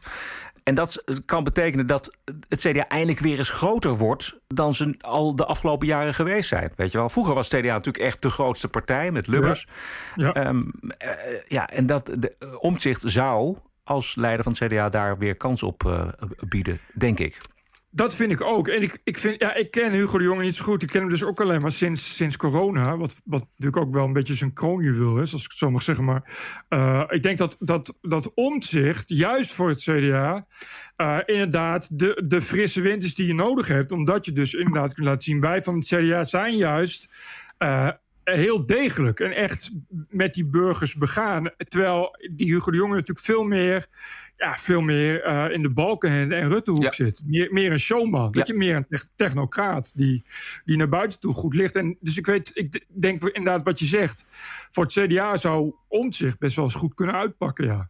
[0.65, 2.17] En dat kan betekenen dat
[2.49, 6.73] het CDA eindelijk weer eens groter wordt dan ze al de afgelopen jaren geweest zijn.
[6.77, 9.69] Weet je wel, vroeger was het CDA natuurlijk echt de grootste partij met Lubbers.
[10.15, 10.47] Ja, ja.
[10.47, 11.11] Um, uh,
[11.47, 15.63] ja en dat de, uh, omzicht zou als leider van het CDA daar weer kans
[15.63, 16.09] op uh,
[16.49, 17.41] bieden, denk ik.
[17.95, 18.69] Dat vind ik ook.
[18.69, 20.83] En ik, ik, vind, ja, ik ken Hugo de Jonge niet zo goed.
[20.83, 22.97] Ik ken hem dus ook alleen maar sinds, sinds corona.
[22.97, 25.83] Wat, wat natuurlijk ook wel een beetje zijn kroonjuweel is, als ik het zo mag
[25.83, 26.05] zeggen.
[26.05, 26.23] Maar
[26.69, 30.47] uh, ik denk dat, dat, dat omzicht, juist voor het CDA...
[30.97, 33.93] Uh, inderdaad de, de frisse wind is die je nodig hebt.
[33.93, 35.41] Omdat je dus inderdaad kunt laten zien...
[35.41, 37.15] wij van het CDA zijn juist...
[37.59, 37.89] Uh,
[38.25, 39.71] heel degelijk en echt
[40.09, 41.51] met die burgers begaan.
[41.57, 43.87] Terwijl die Hugo de Jonge natuurlijk veel meer
[44.43, 46.93] ja, veel meer uh, in de balken en Ruttehoek ja.
[46.93, 47.23] zit.
[47.25, 48.29] Meer, meer een showman.
[48.33, 48.43] Ja.
[48.47, 50.25] je, meer een technocraat die,
[50.65, 51.77] die naar buiten toe goed ligt.
[51.77, 54.25] En dus ik weet, ik denk inderdaad wat je zegt.
[54.71, 55.75] Voor het CDA zou
[56.09, 57.89] zich best wel eens goed kunnen uitpakken, ja.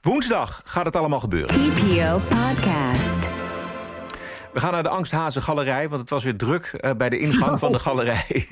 [0.00, 1.48] Woensdag gaat het allemaal gebeuren.
[1.48, 3.43] TPO Podcast.
[4.54, 7.58] We gaan naar de Angsthazen Galerij, want het was weer druk eh, bij de ingang
[7.58, 8.24] van de galerij.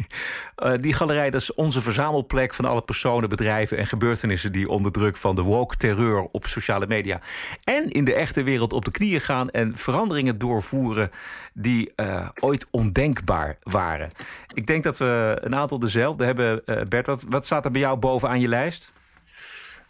[0.56, 4.92] Eh, die galerij dat is onze verzamelplek van alle personen, bedrijven en gebeurtenissen die onder
[4.92, 7.20] druk van de woke terreur op sociale media
[7.64, 11.10] en in de echte wereld op de knieën gaan en veranderingen doorvoeren
[11.52, 14.10] die eh, ooit ondenkbaar waren.
[14.54, 16.66] Ik denk dat we een aantal dezelfde hebben.
[16.66, 18.92] Eh, Bert, wat, wat staat er bij jou bovenaan je lijst?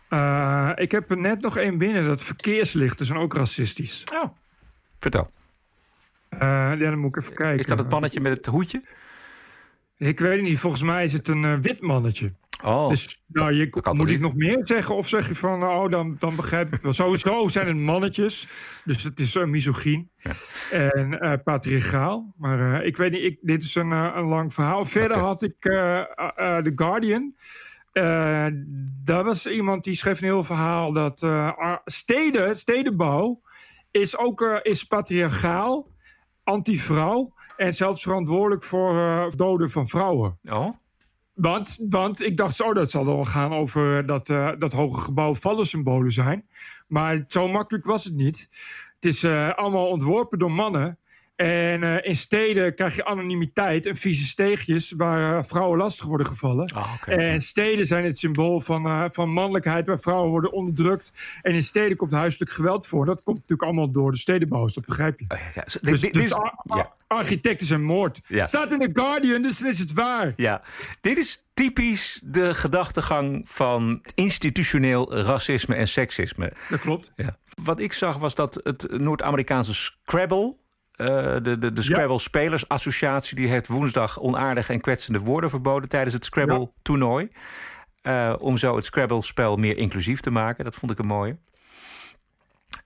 [0.09, 2.05] Eh, ik heb er net nog één binnen.
[2.07, 4.05] Dat verkeerslichten zijn ook racistisch.
[4.13, 4.25] Oh,
[4.99, 5.31] vertel.
[6.39, 7.59] Eh, ja, dan moet ik even kijken.
[7.59, 8.83] Is dat het mannetje met het hoedje?
[9.97, 10.59] Ik weet het niet.
[10.59, 12.33] Volgens mij is het een eh, wit mannetje.
[12.65, 14.21] Oh, dus nou, je, moet ik niet?
[14.21, 14.97] nog meer zeggen?
[14.97, 16.93] Of zeg je van, oh, dan, dan begrijp ik het wel.
[16.93, 18.49] Sowieso zijn het mannetjes.
[18.85, 20.11] Dus het is uh, misogyn
[20.71, 22.35] en eh patriarchaal.
[22.37, 24.85] Maar ik weet niet, ik, dit is een, een lang verhaal.
[24.85, 27.35] Verder had ik The Guardian.
[29.05, 31.27] Daar was iemand die schreef een heel verhaal dat
[31.85, 33.41] steden, stedenbouw
[33.91, 35.92] is ook is patriarchaal,
[36.45, 40.39] anti-vrouw en zelfs verantwoordelijk voor eh, doden van vrouwen.
[40.45, 40.71] Oh?
[41.35, 45.01] Want, want ik dacht zo, dat zal dan wel gaan over dat, eh, dat hoge
[45.01, 46.47] gebouw vallensymbolen zijn.
[46.89, 48.49] Maar zo makkelijk was het niet.
[48.95, 50.99] Het is eh, allemaal ontworpen door mannen.
[51.37, 56.27] En eh, in steden krijg je anonimiteit en vieze steegjes waar eh, vrouwen lastig worden
[56.27, 56.73] gevallen.
[56.75, 56.93] Ah.
[57.07, 61.13] En steden zijn het symbool van, eh, van mannelijkheid waar vrouwen worden onderdrukt.
[61.43, 63.05] En in steden komt huiselijk geweld voor.
[63.07, 65.25] Dat komt natuurlijk allemaal door de stedenbouwers, dat begrijp je.
[65.55, 66.93] Ja, zo- Dus, dit- dus dit is- ar- ar- ja.
[67.07, 68.21] architecten zijn moord.
[68.27, 68.45] Ja.
[68.47, 70.33] Staat in The Guardian, dus dan is het waar.
[70.37, 70.63] Ja,
[71.01, 76.53] dit is typisch de gedachtegang van institutioneel racisme en seksisme.
[76.71, 77.13] Dat klopt.
[77.17, 77.37] Ja.
[77.63, 80.57] Wat ik zag was dat het Noord-Amerikaanse Scrabble,
[80.93, 81.07] eh,
[81.43, 86.15] de, de, de Scrabble Spelers Associatie, die heeft woensdag onaardige en kwetsende woorden verboden tijdens
[86.15, 87.31] het Scrabble-toernooi.
[88.03, 90.65] Eh, om zo het Scrabble-spel meer inclusief te maken.
[90.65, 91.39] Dat vond ik een mooie.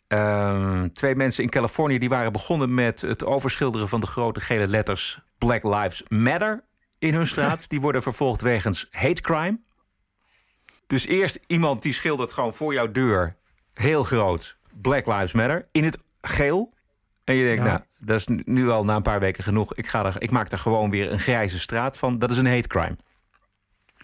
[0.09, 4.67] Ehm, twee mensen in Californië die waren begonnen met het overschilderen van de grote gele
[4.67, 6.65] letters Black Lives Matter
[6.99, 7.65] in hun straat.
[7.71, 9.61] Die worden vervolgd wegens hate crime.
[10.87, 13.37] Dus eerst iemand die schildert gewoon voor jouw deur
[13.75, 16.73] heel groot Black Lives Matter in het geel.
[17.27, 17.69] En je denkt, Ja.
[17.69, 19.75] nou, dat is nu al na een paar weken genoeg.
[19.75, 22.19] Ik, ga er, ik maak er gewoon weer een grijze straat van.
[22.19, 22.97] Dat is een hate crime.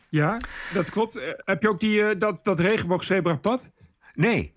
[0.09, 0.37] Ja,
[0.73, 1.17] dat klopt.
[1.17, 3.73] Eh, heb je ook die, eh, dat, dat regenboogzebrapad?
[4.15, 4.53] Nee.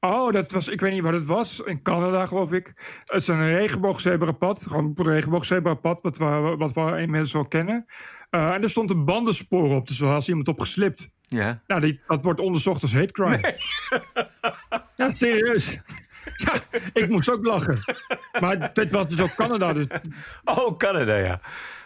[0.00, 1.60] Oh, dat was, ik weet niet wat het was.
[1.60, 2.72] In Canada, geloof ik.
[3.04, 4.66] Het is een regenboogzebrapad.
[4.66, 7.86] Gewoon een regenboogzebrapad, wat we, wat we inmiddels wel kennen.
[8.30, 11.10] Eh, en er stond een bandenspoor op, dus er was iemand op geslipt.
[11.22, 11.62] Ja.
[11.66, 13.58] Nou, die, dat wordt onderzocht als hate crime.
[14.96, 15.80] Ja, serieus.
[16.44, 16.52] Ja,
[16.92, 17.78] ik moest ook lachen.
[18.40, 19.72] Maar dit was dus ook Canada.
[19.72, 19.86] Dus,
[20.44, 21.40] Oh, Canada, ja.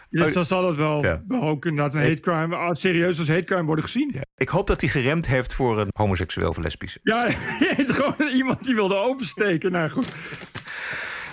[0.09, 1.19] dus Oh, dan zal het wel, Ja.
[1.27, 2.55] wel ook inderdaad een hate crime...
[2.55, 4.11] ah, serieus als hate crime worden gezien.
[4.13, 4.21] Ja.
[4.37, 6.99] Ik hoop dat hij geremd heeft voor een homoseksueel of lesbische.
[7.03, 7.29] Ja,
[7.75, 9.71] gewoon iemand die wilde oversteken.
[9.71, 10.07] Nou goed.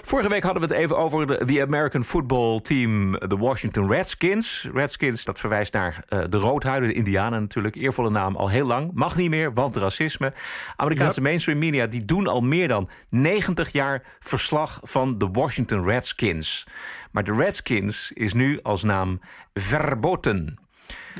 [0.06, 4.68] Vorige week hadden we het even over de the American football team, de Washington Redskins.
[4.72, 7.74] Redskins, dat verwijst naar eh, de roodhuiden, de Indianen natuurlijk.
[7.74, 8.90] Eervolle naam al heel lang.
[8.94, 10.32] Mag niet meer, want racisme.
[10.76, 16.66] Amerikaanse mainstream media die doen al meer dan 90 jaar verslag van de Washington Redskins.
[17.10, 19.20] Maar de Redskins is nu als naam
[19.54, 20.58] verboten.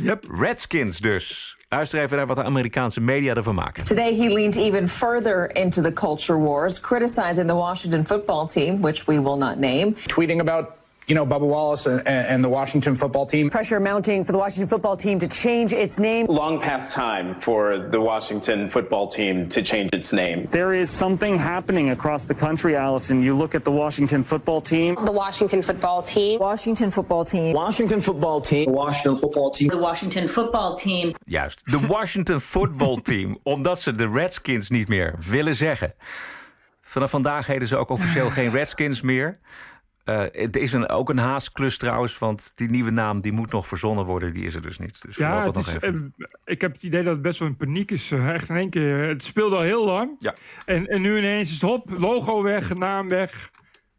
[0.01, 0.25] Yep.
[0.31, 1.57] Redskins dus.
[1.75, 3.85] Luister even naar wat de Amerikaanse media ervan maken.
[3.85, 9.05] Today, he leaned even further into the culture wars, criticizing the Washington football team, which
[9.05, 9.95] we will not name.
[10.07, 10.67] tweeting about
[11.07, 13.51] you know Bubba Wallace and, and the Washington football team.
[13.51, 16.27] Pressure mounting for the Washington football team to change its name.
[16.27, 20.49] Long past time for the Washington football team to change its name.
[20.51, 23.23] There is something happening across the country, Allison.
[23.23, 24.95] You look at the Washington football team.
[24.95, 26.39] The Washington football team.
[26.41, 27.53] Washington football team.
[27.53, 28.73] Washington football team.
[28.73, 29.69] Washington football team.
[29.71, 31.15] The Washington football team.
[31.27, 33.39] Juist, de Washington Football Team.
[33.43, 35.95] omdat ze de Redskins niet meer willen zeggen.
[36.83, 39.37] Vanaf vandaag heten ze ook officieel geen Redskins meer.
[40.05, 43.67] Eh, er is een, ook een haastklus trouwens, want die nieuwe naam die moet nog
[43.67, 44.33] verzonnen worden.
[44.33, 45.03] Die is er dus niet.
[45.03, 45.93] Dus Ja, het is, eh,
[46.45, 48.11] ik heb het idee dat het best wel een paniek is.
[48.11, 49.09] eh, echt in één keer.
[49.09, 50.15] Het speelde al heel lang.
[50.19, 50.35] Ja.
[50.67, 53.51] En, en nu ineens is het hop, logo weg, naam weg.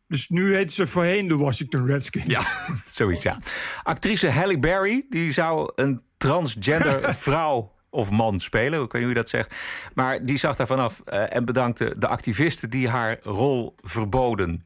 [0.08, 2.26] Dus nu heten ze voorheen de Washington Redskins.
[2.28, 2.42] Ja,
[2.94, 3.38] zoiets ja.
[3.84, 8.80] Actrice Halle Berry, die zou een transgender vrouw of man spelen.
[8.92, 9.56] Hoe je dat zegt.
[9.94, 14.66] Maar die zag daar vanaf en bedankte de activisten die haar rol verboden.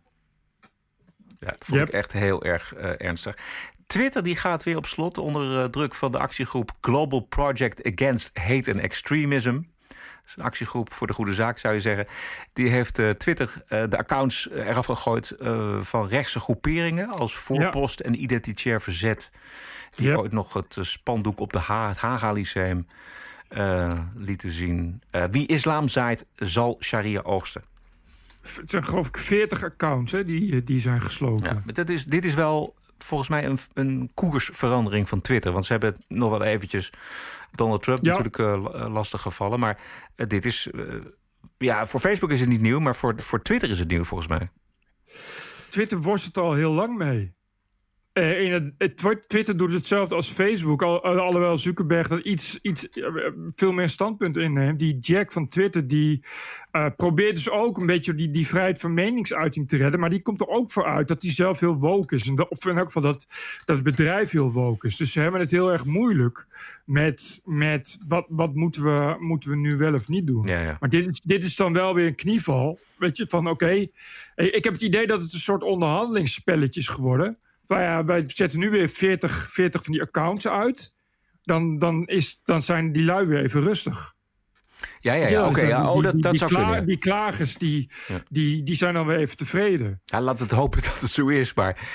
[1.40, 1.88] Ja, dat vond Yep.
[1.88, 3.38] ik echt heel erg eh, ernstig.
[3.88, 8.32] Twitter die gaat weer op slot onder eh, druk van de actiegroep Global Project Against
[8.34, 9.54] Hate and Extremism.
[9.88, 9.98] Dat
[10.28, 12.06] is een actiegroep voor de goede zaak, zou je zeggen.
[12.54, 15.34] Die heeft eh, Twitter de accounts eraf gegooid
[15.82, 19.30] van rechtse groeperingen als voorpost en identitair verzet.
[19.96, 20.18] Die Yep.
[20.18, 22.88] ooit nog het spandoek op de ha het Haga Lyceum
[24.16, 25.02] lieten zien.
[25.30, 27.64] Wie islam zaait, zal sharia oogsten.
[28.42, 31.56] Het zijn geloof ik 40 accounts hè, die, die zijn gesloten.
[31.56, 35.52] Ja, maar dat is, dit is wel volgens mij een, een koersverandering van Twitter.
[35.52, 36.92] Want ze hebben nog wel eventjes
[37.52, 38.08] Donald Trump Ja.
[38.18, 39.60] natuurlijk eh, lastig gevallen.
[39.60, 39.80] Maar
[40.16, 40.68] eh, dit is...
[40.72, 40.84] eh,
[41.58, 44.30] ja, voor Facebook is het niet nieuw, maar voor, voor Twitter is het nieuw volgens
[44.30, 44.50] mij.
[45.70, 47.34] Twitter worstelt al heel lang mee.
[48.20, 50.82] Eh, in het, het Twi- Twitter doet hetzelfde als Facebook.
[50.82, 53.06] Al, al- alhoewel Zuckerberg dat iets, iets eh,
[53.56, 54.80] veel meer standpunt inneemt.
[54.80, 56.24] Die Jack van Twitter die
[56.72, 60.00] eh, probeert dus ook een beetje die, die vrijheid van meningsuiting te redden.
[60.00, 62.28] Maar die komt er ook voor uit dat hij zelf heel woke is.
[62.28, 63.28] En dat, of in elk geval dat,
[63.66, 64.98] dat het bedrijf heel woke is.
[64.98, 66.48] Dus ze hebben het heel erg moeilijk
[66.86, 70.46] met, met wat, wat moeten, we, moeten we nu wel of niet doen.
[70.46, 70.78] Ja, ja.
[70.80, 72.80] Maar dit is, dit is dan wel weer een knieval.
[72.98, 73.70] Weet je, van oké.
[74.36, 77.38] ik heb het idee dat het een soort onderhandelingsspelletje is geworden.
[77.78, 80.94] Ja, wij zetten nu weer 40, 40 van die accounts uit.
[81.44, 84.14] Dan, dan, is, dan zijn die lui weer even rustig.
[85.00, 85.48] Ja, ja, ja.
[85.48, 86.86] Oké, ja, die- oh, dat, dat die, zou kunnen.
[86.88, 87.92] die klagers die,
[88.30, 90.02] die, die zijn dan weer even tevreden.
[90.06, 91.54] Ja, laat het hopen dat het zo is.
[91.54, 91.90] Maar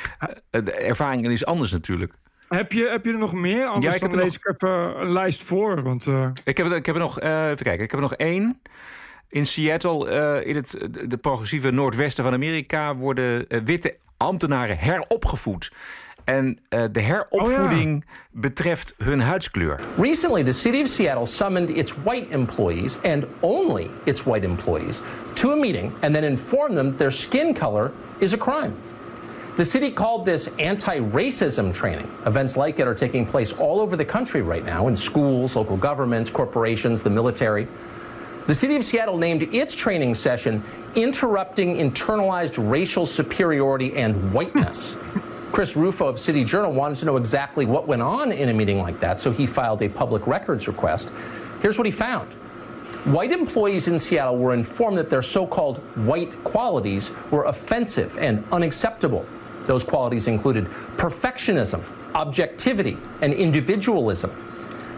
[0.51, 2.13] eh, de ervaring is anders natuurlijk.
[2.49, 3.67] Heb je, heb je er nog meer?
[3.67, 5.83] Anders Ja, ik heb dan lees ik even een lijst voor.
[5.83, 8.07] Want, eh, Ik heb, er- ik heb er nog, eh, even kijken, ik heb er
[8.09, 8.61] nog één.
[9.29, 10.77] In Seattle, in het
[11.09, 15.71] de- progressieve noordwesten van Amerika, worden witte ambtenaren heropgevoed.
[16.25, 19.81] En eh, de heropvoeding betreft hun huidskleur.
[19.97, 25.01] Recently, the city of Seattle summoned its white employees and only its white employees
[25.33, 28.73] to a meeting and then informed them that their skin color is a crime.
[29.57, 32.09] The city called this anti racism training.
[32.27, 35.77] Events like it are taking place all over the country right now in schools, local
[35.77, 37.69] governments, corporations, the military.
[38.47, 40.63] The city of Seattle named its training session
[40.97, 44.97] Interrupting Internalized Racial Superiority and Whiteness.
[45.51, 48.79] Chris Rufo of City Journal wanted to know exactly what went on in a meeting
[48.79, 51.11] like that, so he filed a public records request.
[51.63, 52.29] Here's what he found.
[53.07, 58.45] White employees in Seattle were informed that their so called white qualities were offensive and
[58.53, 59.27] unacceptable.
[59.67, 61.83] Those qualities included perfectionism,
[62.15, 64.31] objectivity, and individualism.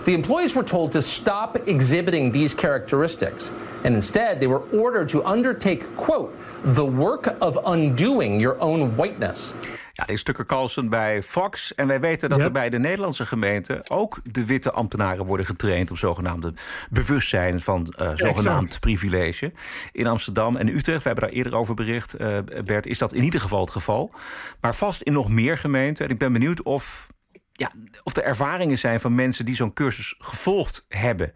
[0.04, 3.50] The employees were told to stop exhibiting these characteristics,
[3.86, 6.34] and instead they were ordered to undertake, quote,
[6.74, 9.54] the work of undoing your own whiteness.
[9.92, 11.74] Ja, dit is Tucker Carlson bij Fox.
[11.74, 15.90] En wij weten dat er bij de Nederlandse gemeente ook de witte ambtenaren worden getraind
[15.90, 16.54] op zogenaamde
[16.90, 19.52] bewustzijn van eh, zogenaamd privilege.
[19.92, 23.22] In Amsterdam en Utrecht, we hebben daar eerder over bericht, eh, Bert, is dat in
[23.22, 24.12] ieder geval het geval.
[24.60, 26.04] Maar vast in nog meer gemeenten.
[26.04, 27.08] En ik ben benieuwd of
[27.52, 27.72] ja,
[28.02, 31.32] of er ervaringen zijn van mensen die zo'n cursus gevolgd hebben.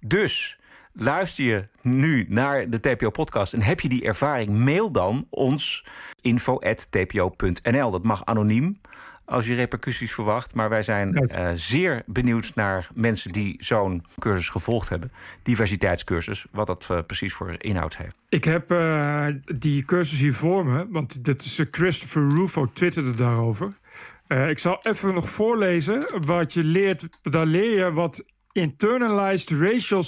[0.00, 0.58] Dus
[0.94, 5.86] luister je nu naar de TPO-podcast en heb je die ervaring, mail dan ons
[6.20, 7.90] info.tpo.nl.
[7.90, 8.74] Dat mag anoniem
[9.24, 10.54] als je repercussies verwacht.
[10.54, 15.10] Maar wij zijn eh, zeer benieuwd naar mensen die zo'n cursus gevolgd hebben.
[15.42, 18.16] Diversiteitscursus, wat dat eh, precies voor inhoud heeft.
[18.28, 23.72] Ik heb eh, die cursus hier voor me, want dit is Christopher Rufo twitterde daarover.
[24.48, 27.08] Ik zal even nog voorlezen wat je leert.
[27.22, 30.02] Daar leer je wat internalized racial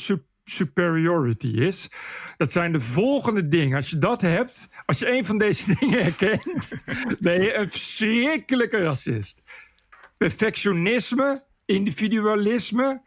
[0.49, 1.89] superiority is.
[2.37, 3.77] Dat zijn de volgende dingen.
[3.77, 6.75] Als je dat hebt, als je een van deze dingen herkent,
[7.21, 9.43] ben je een verschrikkelijke racist.
[10.17, 13.03] Perfectionisme, individualisme,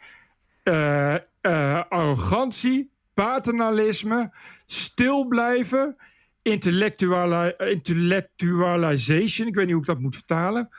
[0.64, 4.34] eh, eh, arrogantie, paternalisme,
[4.66, 5.96] stil blijven,
[6.42, 10.70] intellectuali- intellectualization, ik weet niet hoe ik dat moet vertalen.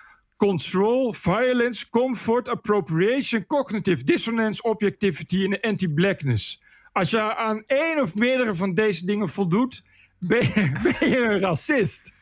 [0.41, 6.63] Control, violence, comfort, appropriation, cognitive dissonance, objectivity en anti-blackness.
[6.93, 9.83] Als je aan één of meerdere van deze dingen voldoet,
[10.19, 12.13] ben je, ben je een racist.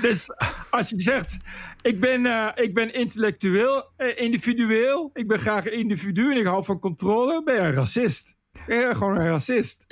[0.00, 0.30] Dus
[0.70, 1.38] als je zegt,
[1.82, 6.64] ik ben, eh, ik ben intellectueel, eh, individueel, ik ben graag individu en ik hou
[6.64, 8.36] van controle, ben je een racist.
[8.66, 9.86] Ben je gewoon een racist.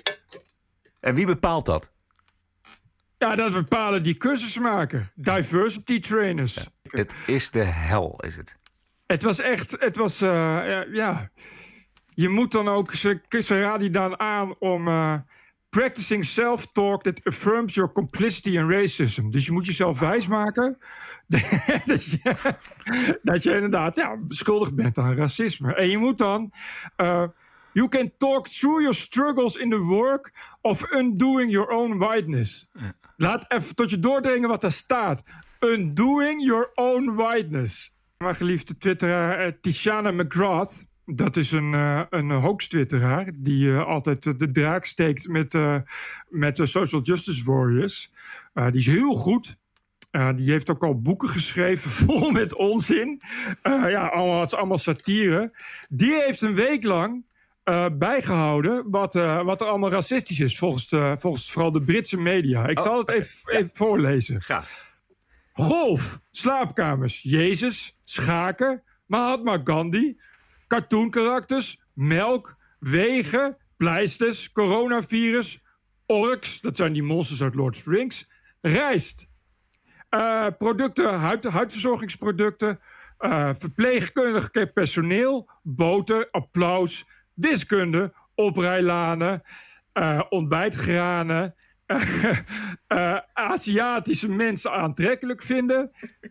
[1.01, 1.92] En wie bepaalt dat?
[3.23, 5.13] Ja, dat bepalen die cursusmaker.
[5.15, 6.69] Diversity trainers.
[6.83, 8.57] Het is de hel, is het.
[9.07, 11.31] Het was echt, het was, eh, ja, ja.
[12.15, 15.15] Je moet dan ook, ze, ze raden je dan aan om eh,
[15.69, 19.31] practicing self-talk that affirms your complicity in racism.
[19.31, 20.79] Dus je moet jezelf wijsmaken
[21.87, 22.37] dat, je,
[23.23, 25.75] dat je inderdaad ja, schuldig bent aan racisme.
[25.75, 26.53] En je moet dan,
[26.97, 27.25] eh,
[27.73, 32.69] you can talk through your struggles in the work of undoing your own whiteness.
[33.17, 35.23] Laat even tot je doordringen wat daar staat.
[35.61, 37.93] Undoing your own whiteness.
[38.19, 40.91] Mijn geliefde twitteraar eh, Tishana McGrath.
[41.05, 45.59] Dat is een, eh, een hoax-twitteraar die eh, altijd de draak steekt met,
[46.29, 48.11] met de social justice warriors.
[48.55, 49.57] Die is heel goed.
[50.35, 53.21] Die heeft ook al boeken geschreven vol met onzin.
[53.63, 55.59] Ja, allemaal, het is allemaal satire.
[55.89, 57.25] Die heeft een week lang
[57.65, 62.17] eh, bijgehouden wat, eh, wat er allemaal racistisch is, volgens, de, volgens vooral de Britse
[62.17, 62.67] media.
[62.67, 64.43] Ik Oh, zal het even, even voorlezen.
[65.53, 70.17] Golf, slaapkamers, Jezus, schaken, Mahatma Gandhi,
[70.67, 75.65] cartoonkarakters, melk, wegen, pleisters, coronavirus,
[76.07, 78.29] orks, dat zijn die monsters uit Lord of the Rings,
[78.61, 79.27] rijst,
[80.09, 82.81] eh, producten, huid, huidverzorgingsproducten,
[83.53, 87.05] verpleegkundig personeel, boter, applaus,
[87.43, 89.43] wiskunde, oprijlanen,
[89.93, 91.55] eh, ontbijtgranen,
[92.87, 95.91] eh, Aziatische mensen aantrekkelijk vinden,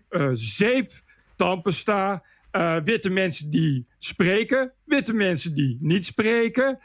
[0.09, 0.91] eh, zeep,
[1.35, 6.79] tandpasta, eh, witte mensen die spreken, witte mensen die niet spreken,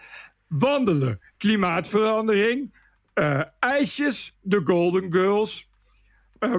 [0.47, 2.75] wandelen, klimaatverandering,
[3.59, 5.69] ijsjes, de Golden Girls,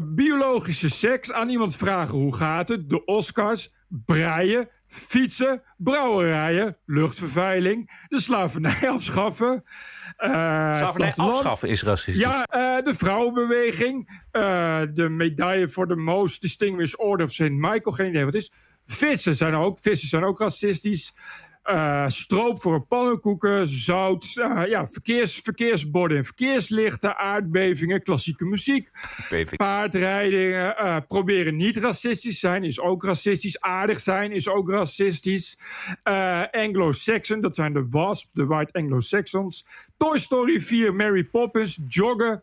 [0.04, 8.22] biologische seks, aan iemand vragen hoe gaat het, de Oscars, breien, fietsen, brouwerijen, luchtvervuiling, de
[8.22, 9.64] slavernij afschaffen.
[10.18, 10.30] eh,
[10.78, 12.24] Slavernij afschaffen is racistisch.
[12.24, 17.40] Ja, eh, de vrouwenbeweging, eh, de medaille voor de Most Distinguished Order of St.
[17.50, 18.52] Michael, geen idee wat het is.
[18.86, 21.14] Vissen zijn ook, vissen zijn ook racistisch.
[21.68, 28.92] Eh, stroop voor pannenkoeken, zout, eh, ja, verkeers, verkeersborden en verkeerslichten, aardbevingen, klassieke muziek,
[29.56, 30.78] paardrijdingen.
[30.78, 33.62] eh, proberen niet racistisch zijn is ook racistisch.
[33.62, 35.58] Aardig zijn is ook racistisch.
[36.52, 39.66] Anglo-Saxon, dat zijn de WASP, de White Anglo-Saxons.
[39.98, 42.42] Toy Story 4, Mary Poppins, joggen.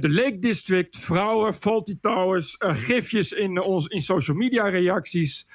[0.00, 5.46] De Lake District, vrouwen, Faulty Towers, gifjes in, ons, in social media reacties,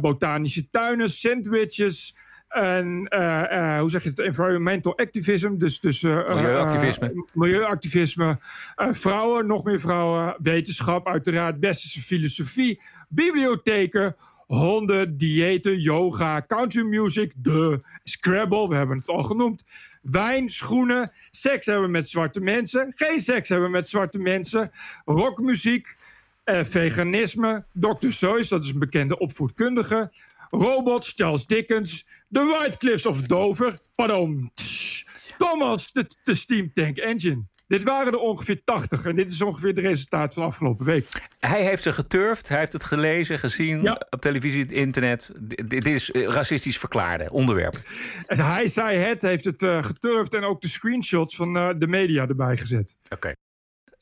[0.00, 2.14] botanische tuinen, sandwiches.
[2.48, 4.18] En eh, eh, hoe zeg je het?
[4.18, 5.56] Environmental activism.
[5.56, 7.26] Dus, dus, eh, Milieuactivisme.
[7.32, 8.38] milieuactivisme.
[8.76, 10.36] Vrouwen, nog meer vrouwen.
[10.38, 11.58] Wetenschap, uiteraard.
[11.58, 12.80] Westerse filosofie.
[13.08, 14.16] Bibliotheken.
[14.46, 19.64] Honden, diëten, yoga, country music, de Scrabble, we hebben het al genoemd.
[20.02, 24.70] Wijn, schoenen, seks hebben met zwarte mensen, geen seks hebben met zwarte mensen,
[25.04, 25.96] rockmuziek,
[26.44, 28.08] eh, veganisme, Dr.
[28.08, 30.12] Seuss, dat is een bekende opvoedkundige,
[30.50, 35.04] robots, Charles Dickens, The White Cliffs of Dover, pardon, tss,
[35.36, 37.42] Thomas, de, de Steam Tank Engine.
[37.66, 41.06] Dit waren er ongeveer 80 en dit is ongeveer het resultaat van afgelopen week.
[41.38, 45.32] Hij heeft ze geturfd, hij heeft het gelezen, gezien op televisie, het internet.
[45.48, 47.80] D- Dit is eh, racistisch verklaarde onderwerp.
[48.26, 51.86] En hij zei het, heeft het eh, geturfd en ook de screenshots van eh, de
[51.86, 52.96] media erbij gezet.
[53.08, 53.32] Oké.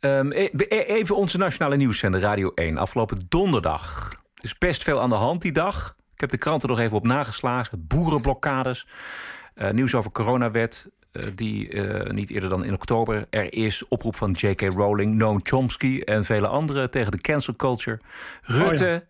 [0.01, 2.77] Ehm, e- e- even onze nationale nieuwszender Radio 1.
[2.79, 4.11] Afgelopen donderdag.
[4.35, 5.97] Er is best veel aan de hand die dag.
[6.16, 7.87] Ik heb de kranten nog even op nageslagen.
[7.87, 8.87] Boerenblokkades.
[9.55, 10.87] eh, nieuws over coronawet.
[11.12, 13.88] eh, die eh, niet eerder dan in oktober er is.
[13.88, 14.61] Oproep van J.K.
[14.61, 18.00] Rowling, Noam Chomsky en vele anderen tegen de cancel culture.
[18.42, 19.07] Rutte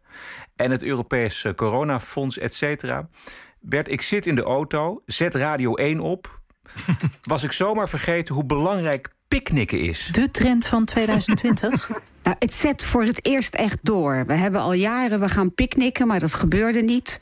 [0.56, 3.08] en het Europees Coronafonds, et cetera.
[3.60, 6.40] Bert, ik zit in de auto, zet Radio 1 op.
[7.22, 10.08] Was ik zomaar vergeten hoe belangrijk picknicken is.
[10.12, 11.90] De trend van 2020?
[12.26, 14.24] Nou, het zet voor het eerst echt door.
[14.26, 17.18] We hebben al jaren, we gaan picknicken, maar dat gebeurde niet.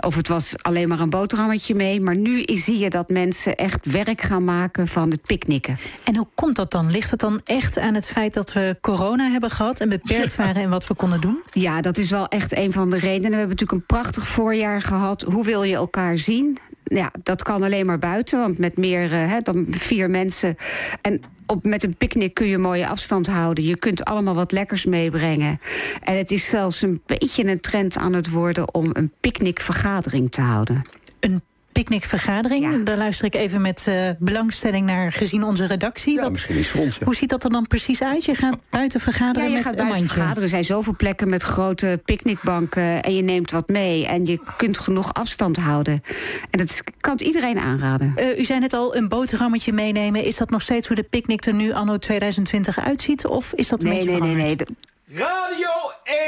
[0.00, 2.00] Of het was alleen maar een boterhammetje mee.
[2.00, 5.78] Maar nu zie je dat mensen echt werk gaan maken van het picknicken.
[6.04, 6.90] En hoe komt dat dan?
[6.90, 10.62] Ligt het dan echt aan het feit dat we corona hebben gehad en beperkt waren
[10.62, 11.42] in wat we konden doen?
[11.52, 13.30] Ja, dat is wel echt een van de redenen.
[13.30, 15.22] We hebben natuurlijk een prachtig voorjaar gehad.
[15.22, 16.58] Hoe wil je elkaar zien?
[16.88, 20.56] Ja, dat kan alleen maar buiten, want met meer eh, hè, dan vier mensen.
[21.00, 23.64] En op, met een picknick kun je mooie afstand houden.
[23.64, 25.60] Je kunt allemaal wat lekkers meebrengen.
[26.02, 30.40] En het is zelfs een beetje een trend aan het worden om een picknickvergadering te
[30.40, 30.82] houden.
[31.20, 31.42] Een
[31.78, 32.82] picknickvergadering.
[32.84, 36.20] Daar luister ik even met eh, belangstelling naar, gezien onze redactie.
[36.20, 36.96] Wat- Misschien voor ons.
[36.98, 37.04] ja.
[37.04, 38.24] Hoe ziet dat er dan precies uit?
[38.24, 40.14] Je gaat buiten Ja, vergaderen je met gaat een buiten mandje.
[40.14, 40.42] vergaderen.
[40.42, 43.02] Er zijn zoveel plekken met grote picknickbanken.
[43.02, 44.06] En je neemt wat mee.
[44.06, 46.02] En je kunt genoeg afstand houden.
[46.50, 48.12] En dat is- kan het iedereen aanraden.
[48.16, 50.24] Eh, u zei net al, een boterhammetje meenemen.
[50.24, 53.26] Is dat nog steeds hoe de picknick er nu anno 2020 uitziet?
[53.26, 54.68] Of is dat een Nee, beetje nee, nee, veranderd?
[55.04, 55.18] nee.
[55.18, 55.70] Radio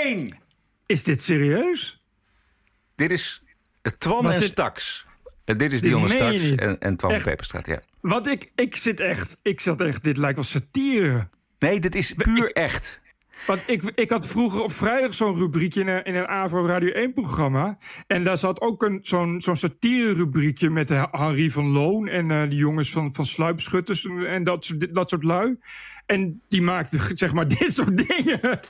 [0.03, 0.39] 1!
[0.87, 2.03] Is dit serieus?
[2.97, 3.43] Dit is
[3.83, 5.09] eh, Twan Was en.
[5.45, 6.61] En dit is Dionne niet.
[6.61, 7.23] en, en Twan?
[7.23, 7.67] Peperstraat.
[7.67, 7.81] Ja.
[8.01, 11.29] Want ik, ik zit echt, ik zat echt, dit lijkt wel satire.
[11.59, 13.01] Nee, dit is puur echt.
[13.47, 17.09] Want ik, ik had vroeger op vrijdag zo'n rubriekje in een, in een AVRO Radio
[17.09, 17.79] 1-programma.
[18.07, 22.09] En daar zat ook een, zo'n, zo'n satire-rubriekje met de Henri van Loon...
[22.09, 25.57] en eh, die jongens van, van Sluipschutters en dat, soort- dat soort lui.
[26.07, 28.41] En die maakten zeg maar dit soort dingen.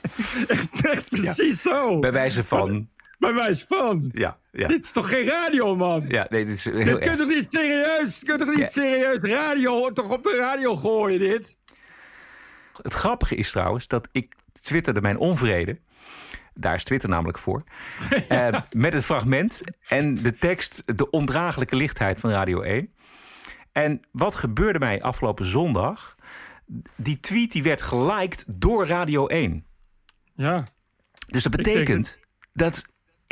[0.47, 1.99] echt, echt precies zo.
[1.99, 2.89] Bij wijze van.
[3.21, 4.09] Bij wijze van.
[4.13, 4.67] Ja, ja.
[4.67, 6.05] Dit is toch geen radio, man?
[6.07, 6.99] Ja, nee, dit is heel Dit erg.
[6.99, 8.67] kunt toch niet serieus, kunt toch niet Ja.
[8.67, 11.57] serieus radio, toch op de radio gooien dit?
[12.81, 15.79] Het grappige is trouwens dat ik twitterde mijn onvrede.
[16.53, 17.63] Daar is Twitter namelijk voor.
[18.27, 22.93] Eh, met het fragment en de tekst De ondraaglijke lichtheid van Radio 1.
[23.71, 26.15] En wat gebeurde mij afgelopen zondag?
[26.95, 29.65] Die tweet die werd geliked door Radio 1.
[30.35, 30.67] Ja.
[31.27, 32.19] Dus dat betekent
[32.53, 32.83] dat,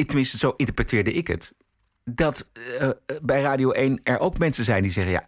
[0.07, 1.55] tenminste zo interpreteerde ik het...
[2.03, 2.49] dat
[2.81, 2.89] uh,
[3.21, 5.13] bij Radio 1 er ook mensen zijn die zeggen...
[5.13, 5.27] ja,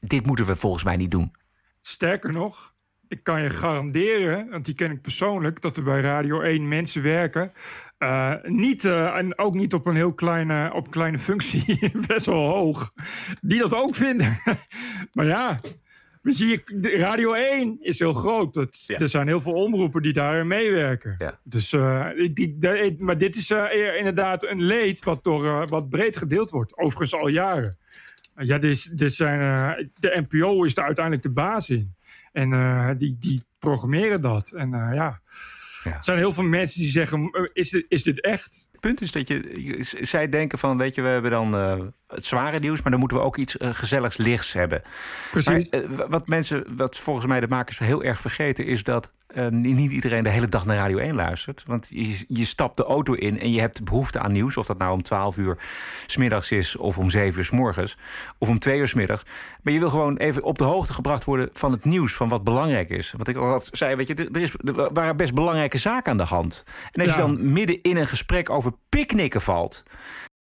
[0.00, 1.32] dit moeten we volgens mij niet doen.
[1.80, 2.72] Sterker nog,
[3.08, 7.02] ik kan je garanderen, want die ken ik persoonlijk, dat er bij Radio 1 mensen
[7.02, 7.52] werken.
[7.98, 12.92] Uh, niet, en ook niet op een heel kleine, op kleine functie, best wel hoog,
[13.40, 14.38] die dat ook vinden.
[15.12, 15.60] maar ja,
[16.22, 18.54] zie je, Radio 1 is heel groot.
[18.54, 21.14] Het, Er zijn heel veel omroepen die daarin meewerken.
[21.18, 21.38] Ja.
[21.44, 23.50] Dus, uh, die, die, maar dit is
[23.96, 26.76] inderdaad een leed wat, door, wat breed gedeeld wordt.
[26.76, 27.76] Overigens al jaren.
[28.36, 29.40] Ja, dit, dit zijn,
[29.98, 31.94] de NPO is daar uiteindelijk de baas in.
[32.32, 34.50] En die, die programmeren dat.
[34.50, 35.20] En ja.
[35.84, 35.94] ja.
[35.94, 38.68] er zijn heel veel mensen die zeggen, is dit, is dit echt?
[38.82, 41.74] Punt is dat je, zij denken van, weet je, we hebben dan uh,
[42.06, 42.82] het zware nieuws...
[42.82, 44.82] maar dan moeten we ook iets gezelligs lichts hebben.
[45.30, 45.70] Precies.
[45.70, 48.66] Maar, wat mensen, wat volgens mij de makers heel erg vergeten...
[48.66, 49.10] is dat
[49.50, 51.62] niet iedereen de hele dag naar Radio 1 luistert.
[51.66, 54.56] Want je, je stapt de auto in en je hebt behoefte aan nieuws.
[54.56, 55.58] Of dat nou om 12 uur
[56.06, 57.96] smiddags is, of om 7 uur s morgens,
[58.38, 59.22] of om 2 uur s middags.
[59.62, 62.44] Maar je wil gewoon even op de hoogte gebracht worden van het nieuws, van wat
[62.44, 63.14] belangrijk is.
[63.16, 66.16] Wat ik al had zei, weet je, er, is, er waren best belangrijke zaken aan
[66.16, 66.64] de hand.
[66.90, 67.16] En als ja.
[67.16, 69.82] je dan midden in een gesprek over picknicken valt.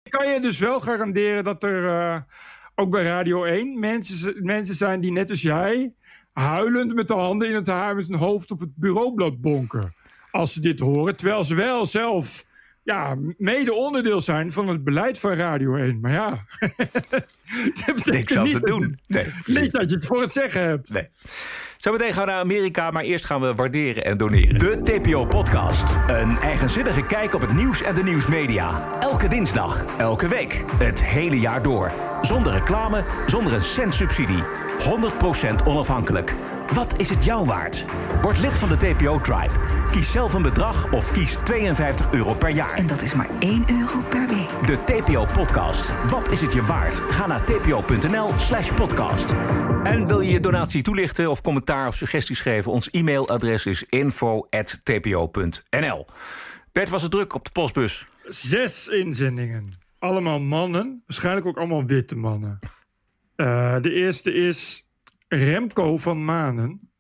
[0.09, 2.21] Kan je dus wel garanderen dat er uh,
[2.75, 5.93] ook bij Radio 1 mensen, mensen zijn die net als jij
[6.33, 9.93] huilend met de handen in het haar met hun hoofd op het bureaublad bonken.
[10.31, 11.15] Als ze dit horen.
[11.15, 12.45] Terwijl ze wel zelf
[12.83, 15.99] ja, mede onderdeel zijn van het beleid van Radio 1.
[15.99, 16.45] Maar ja,
[18.05, 18.99] niks aan te doen.
[19.07, 20.93] Nee, niet dat je het voor het zeggen hebt.
[20.93, 21.07] Nee.
[21.81, 24.59] Zometeen gaan we naar Amerika, maar eerst gaan we waarderen en doneren.
[24.59, 25.83] De TPO-podcast.
[26.07, 28.83] Een eigenzinnige kijk op het nieuws en de nieuwsmedia.
[28.99, 31.91] Elke dinsdag, elke week, het hele jaar door.
[32.21, 34.43] Zonder reclame, zonder een cent subsidie.
[34.79, 36.33] 100% onafhankelijk.
[36.73, 37.85] Wat is het jou waard?
[38.21, 39.80] Word lid van de TPO-tribe.
[39.91, 42.73] Kies zelf een bedrag of kies 52 euro per jaar.
[42.73, 44.49] En dat is maar 1 euro per week.
[44.65, 46.09] De TPO-podcast.
[46.09, 46.93] Wat is het je waard?
[46.93, 49.31] Ga naar tpo.nl slash podcast.
[49.83, 52.71] En wil je je donatie toelichten of commentaar of suggesties geven?
[52.71, 54.45] Ons e-mailadres is info.tpo.nl.
[56.71, 58.07] Bert, was het druk op de postbus?
[58.27, 59.67] Zes inzendingen.
[59.99, 61.03] Allemaal mannen.
[61.07, 62.59] Waarschijnlijk ook allemaal witte mannen.
[63.35, 64.87] Uh, de eerste is
[65.27, 66.90] Remco van Manen.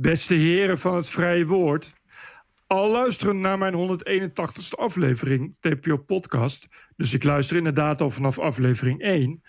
[0.00, 1.92] Beste heren van het vrije woord.
[2.66, 6.68] Al luisteren naar mijn 181ste aflevering, TPO Podcast.
[6.96, 9.42] Dus ik luister inderdaad al vanaf aflevering 1.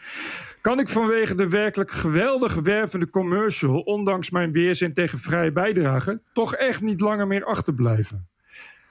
[0.62, 6.56] Kan ik vanwege de werkelijk geweldige wervende commercial, ondanks mijn weerzin tegen vrije bijdrage, toch
[6.56, 8.30] echt niet langer meer achterblijven.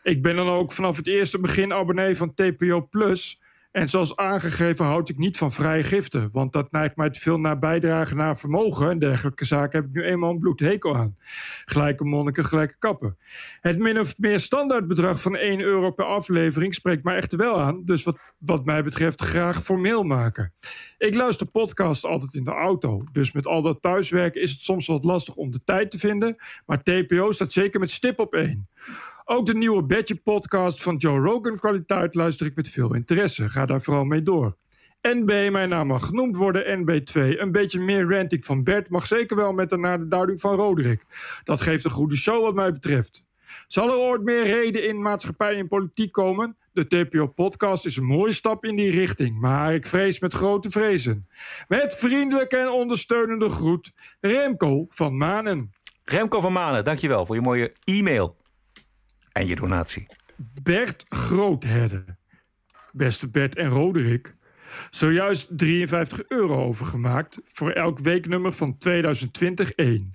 [0.03, 3.41] Ik ben dan ook vanaf het eerste begin abonnee van TPO Plus.
[3.71, 6.29] En zoals aangegeven houd ik niet van vrije giften.
[6.33, 8.91] Want dat neigt mij te veel naar bijdragen naar vermogen.
[8.91, 11.17] En dergelijke zaken heb ik nu eenmaal een bloedhekel aan.
[11.65, 13.19] Gelijke monniken, gelijke kappen.
[13.61, 17.85] Het min of meer standaardbedrag van 1 euro per aflevering spreekt mij echter wel aan.
[17.85, 20.53] Dus wat, wat mij betreft graag formeel maken.
[20.99, 23.05] Ik luister podcasts altijd in de auto.
[23.13, 26.37] Dus met al dat thuiswerken is het soms wat lastig om de tijd te vinden.
[26.67, 28.69] Maar TPO staat zeker met stip op één.
[29.33, 33.49] Ook de nieuwe Badge podcast van Joe Rogan kwaliteit luister ik met veel interesse.
[33.49, 34.57] Ga daar vooral mee door.
[35.03, 37.39] NB, mijn naam mag genoemd worden, NB2.
[37.39, 41.05] Een beetje meer ranting van Bert mag zeker wel met daarna de duiding van Roderick.
[41.45, 43.25] Dat geeft een goede show wat mij betreft.
[43.67, 46.57] Zal er ooit meer reden in maatschappij en politiek komen?
[46.73, 51.29] De TPO-podcast is een mooie stap in die richting, maar ik vrees met grote vrezen.
[51.69, 55.73] Met vriendelijke en ondersteunende groet, Remco van Manen.
[56.05, 58.39] Remco van Manen, dankjewel voor je mooie e-mail
[59.33, 60.07] en je donatie.
[60.63, 62.05] Bert Grootherde.
[62.93, 64.35] Beste Bert en Roderick.
[64.91, 70.11] Zojuist 53 euro overgemaakt voor elk weeknummer van 2020 1.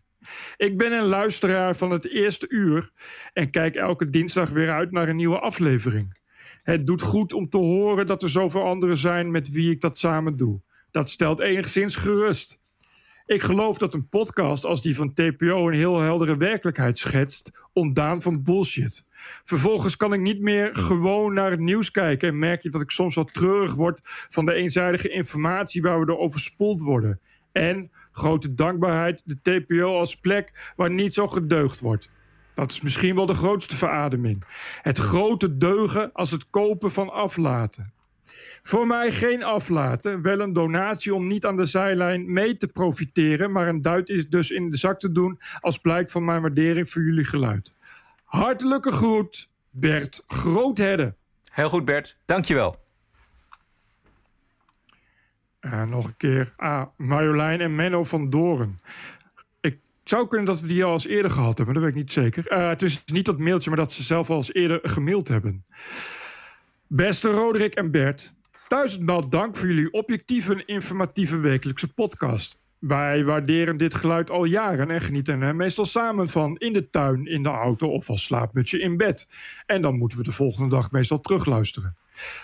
[0.58, 2.92] Ik ben een luisteraar van het eerste uur
[3.34, 6.24] en kijk elke dinsdag weer uit naar een nieuwe aflevering.
[6.64, 9.98] Het doet goed om te horen dat er zoveel anderen zijn met wie ik dat
[9.98, 10.62] samen doe.
[10.92, 12.60] Dat stelt enigszins gerust.
[13.28, 18.22] Ik geloof dat een podcast als die van TPO een heel heldere werkelijkheid schetst, ontdaan
[18.22, 19.08] van bullshit.
[19.44, 22.92] Vervolgens kan ik niet meer gewoon naar het nieuws kijken en merk je dat ik
[22.92, 27.20] soms wat treurig word van de eenzijdige informatie waar we door overspoeld worden.
[27.52, 32.10] En grote dankbaarheid, de TPO als plek waar niet zo gedeugd wordt.
[32.54, 34.44] Dat is misschien wel de grootste verademing.
[34.82, 37.94] Het grote deugen als het kopen van aflaten.
[38.68, 43.52] Voor mij geen aflaten, wel een donatie om niet aan de zijlijn mee te profiteren,
[43.52, 46.90] maar een duit is dus in de zak te doen als blijk van mijn waardering
[46.90, 47.76] voor jullie geluid.
[48.24, 51.16] Hartelijke groet, Bert Groothedde.
[51.52, 52.18] Heel goed, Bert.
[52.26, 52.76] Dankjewel.
[55.60, 58.80] En nog een keer ah, Marjolein en Menno van Doren.
[59.62, 62.14] Ik zou kunnen dat we die al eens eerder gehad hebben, dat weet ik niet
[62.14, 62.48] zeker.
[62.48, 65.66] Eh, het is niet dat mailtje, maar dat ze zelf al eens eerder gemaild hebben.
[66.88, 68.35] Beste Roderick en Bert,
[68.68, 72.60] duizendmaal dank voor jullie objectieve en informatieve wekelijkse podcast.
[72.80, 77.26] Wij waarderen dit geluid al jaren en genieten er meestal samen van in de tuin,
[77.26, 79.28] in de auto of als slaapmutsje in bed.
[79.66, 81.98] En dan moeten we de volgende dag meestal terugluisteren.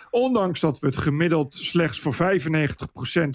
[0.10, 2.18] Ondanks dat we het gemiddeld slechts voor 95%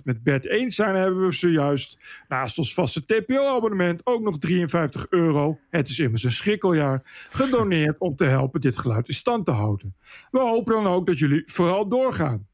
[0.05, 5.59] met Bert eens zijn, hebben we zojuist naast ons vaste TPO-abonnement ook nog 53 euro,
[5.71, 9.97] het is immers een schrikkeljaar, gedoneerd om te helpen dit geluid in stand te houden.
[10.31, 12.47] We hopen dan ook dat jullie vooral doorgaan.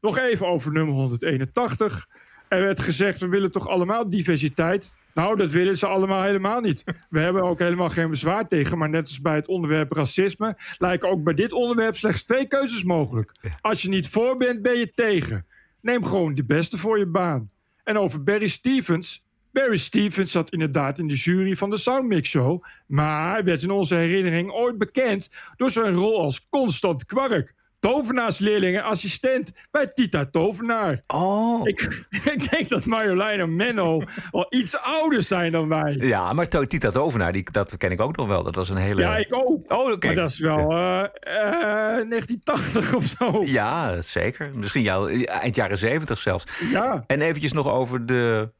[0.00, 2.06] Nog even over nummer 181.
[2.48, 4.96] Er werd gezegd, we willen toch allemaal diversiteit?
[5.14, 6.84] Nou, dat willen ze allemaal helemaal niet.
[7.10, 8.78] We hebben ook helemaal geen bezwaar tegen.
[8.78, 10.56] Maar net als bij het onderwerp racisme...
[10.78, 13.32] lijken ook bij dit onderwerp slechts twee keuzes mogelijk.
[13.60, 15.46] Als je niet voor bent, ben je tegen.
[15.80, 17.48] Neem gewoon de beste voor je baan.
[17.84, 19.26] En over Barry Stevens...
[19.52, 22.64] Barry Stevens zat inderdaad in de jury van de Soundmix Show...
[22.86, 25.30] maar werd in onze herinnering ooit bekend...
[25.56, 31.00] door zijn rol als constant kwark tovenaarsleerling en assistent bij Tita Tovenaar.
[31.06, 31.60] Oh.
[31.62, 35.96] Ik, ik denk dat Marjolein en Menno al iets ouder zijn dan wij.
[36.00, 38.42] Ja, maar Tita Tovenaar, die, dat ken ik ook nog wel.
[38.42, 39.00] Dat was een hele...
[39.00, 39.72] Ja, ik ook.
[39.72, 40.06] Oh, oké.
[40.06, 43.42] Maar dat is wel eh, eh, 1980 of zo.
[43.44, 44.50] Ja, zeker.
[44.54, 46.44] Misschien jou, eind jaren zeventig zelfs.
[46.70, 47.04] Ja.
[47.06, 48.50] En eventjes nog over de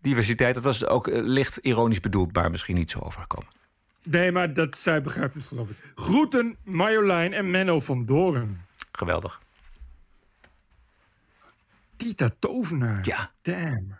[0.00, 0.54] diversiteit.
[0.54, 3.48] Dat was ook eh, licht ironisch bedoeld, maar misschien niet zo overgekomen.
[4.04, 5.76] Nee, maar dat zij begrijpen het geloof ik.
[5.94, 8.66] Groeten Marjolein en Menno van Doren.
[8.92, 9.40] Geweldig.
[11.96, 13.00] Tita Tovenaar.
[13.06, 13.30] Ja.
[13.42, 13.98] Damn.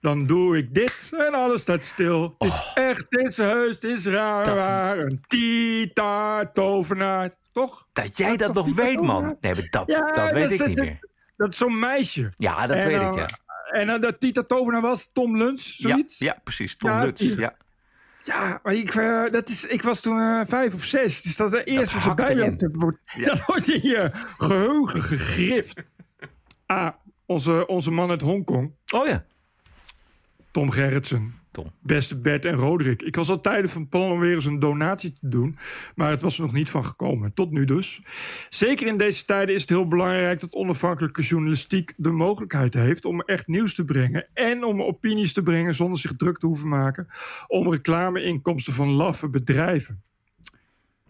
[0.00, 2.34] Dan doe ik dit en alles staat stil.
[2.38, 5.04] Het is echt, het is heus, het is raar, Dat-.
[5.04, 7.32] Een Tita Tovenaar.
[7.52, 7.86] Toch?
[7.92, 9.36] Dat jij dat nog weet, man.
[9.40, 10.98] Nee, maar dat, Ja, dat weet dat ik niet meer.
[11.36, 12.32] Dat is zo'n meisje.
[12.36, 13.28] Ja, dat En weet ik, ja.
[13.70, 16.18] En dat Tita Tovenaar was Tom Luns, zoiets?
[16.18, 16.76] Ja, ja precies.
[16.76, 17.56] Tom Ja, die- Ja.
[18.26, 21.22] Ja, maar ik, eh, dat is, ik was toen eh, vijf of zes.
[21.22, 21.52] Dus dat
[22.06, 22.38] erbij erin.
[22.38, 22.98] loopt, dat wordt,
[23.28, 25.84] dat wordt in je geheugen gegrift.
[26.66, 26.92] Ah,
[27.26, 28.72] onze, onze man uit Hongkong.
[28.92, 29.24] Oh ja.
[30.50, 31.34] Tom Gerritsen.
[31.82, 33.02] Beste Bert en Roderick.
[33.02, 35.58] Ik was al tijden van plan om weer eens een donatie te doen.
[35.94, 37.34] Maar het was er nog niet van gekomen.
[37.34, 38.00] Tot nu dus.
[38.48, 43.20] Zeker in deze tijden is het heel belangrijk dat onafhankelijke journalistiek de mogelijkheid heeft om
[43.20, 44.28] echt nieuws te brengen.
[44.34, 47.08] En om opinies te brengen zonder zich druk te hoeven maken.
[47.46, 50.02] Om reclameinkomsten van laffe bedrijven.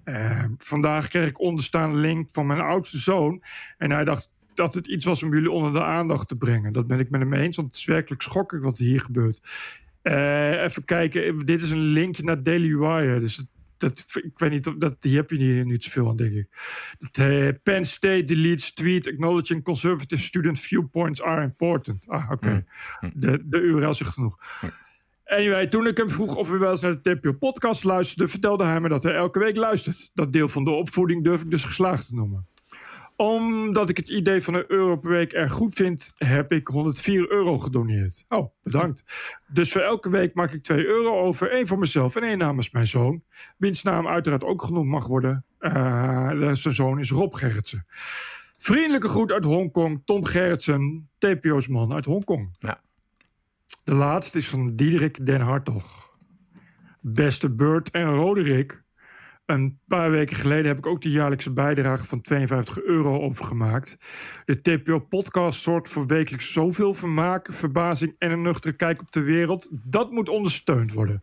[0.05, 3.43] Eh, vandaag kreeg ik onderstaande link van mijn oudste zoon.
[3.79, 6.73] En hij dacht dat het iets was om jullie onder de aandacht te brengen.
[6.73, 9.41] Dat ben ik met hem eens, want het is werkelijk schokkelijk wat hier gebeurt.
[10.07, 13.21] Eh, even kijken, dit is een linkje naar Daily Wire.
[13.21, 13.45] Dus
[13.77, 16.49] dat, ik weet niet, of dat, hier heb je niet, niet zoveel aan, denk ik.
[16.99, 22.09] Dat, eh, Penn State deletes tweet acknowledging conservative student viewpoints are important.
[22.09, 22.65] Ah, oké.
[23.15, 24.39] De, de URL zegt genoeg.
[25.25, 28.31] Anyway, toen ik hem vroeg of hij wel eens naar de TPO-podcast luisterde...
[28.31, 30.11] vertelde hij me dat hij elke week luistert.
[30.15, 32.47] Dat deel van de opvoeding durf ik dus geslaagd te noemen.
[33.17, 36.13] Omdat ik het idee van een euro per week erg goed vind...
[36.17, 38.25] heb ik 104 euro gedoneerd.
[38.29, 39.03] Oh, bedankt.
[39.47, 41.51] Dus voor elke week maak ik 2 euro over.
[41.51, 43.23] één voor mezelf en één namens mijn zoon.
[43.57, 45.45] Wiens naam uiteraard ook genoemd mag worden.
[45.59, 47.87] Eh, zijn zoon is Rob Gerritsen.
[48.59, 50.03] Vriendelijke groet uit Hongkong.
[50.05, 52.57] Tom Gerritsen, TPO's man uit Hongkong.
[52.59, 52.81] Ja.
[53.85, 56.11] De laatste is van Diederik den Hartog.
[57.01, 58.85] Beste Bert en Roderick.
[59.47, 63.97] Een paar weken geleden heb ik ook de jaarlijkse bijdrage van 52 euro overgemaakt.
[64.45, 69.69] De TPO-podcast zorgt voor wekelijks zoveel vermaak, verbazing en een nuchtere kijk op de wereld.
[69.71, 71.23] Dat moet ondersteund worden.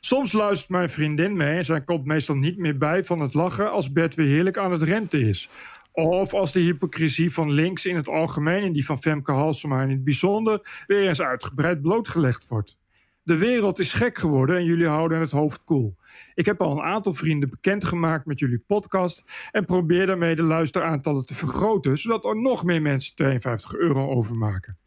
[0.00, 3.70] Soms luistert mijn vriendin mee en zij komt meestal niet meer bij van het lachen
[3.70, 5.48] als Bert weer heerlijk aan het renten is.
[5.92, 9.90] Of als de hypocrisie van links in het algemeen en die van Femke Halsema in
[9.90, 12.78] het bijzonder weer eens uitgebreid blootgelegd wordt.
[13.24, 15.96] De wereld is gek geworden en jullie houden het hoofd koel.
[16.34, 21.26] Ik heb al een aantal vrienden bekendgemaakt met jullie podcast en probeer daarmee de luisteraantallen
[21.26, 24.78] te vergroten, zodat er nog meer mensen 52 euro overmaken.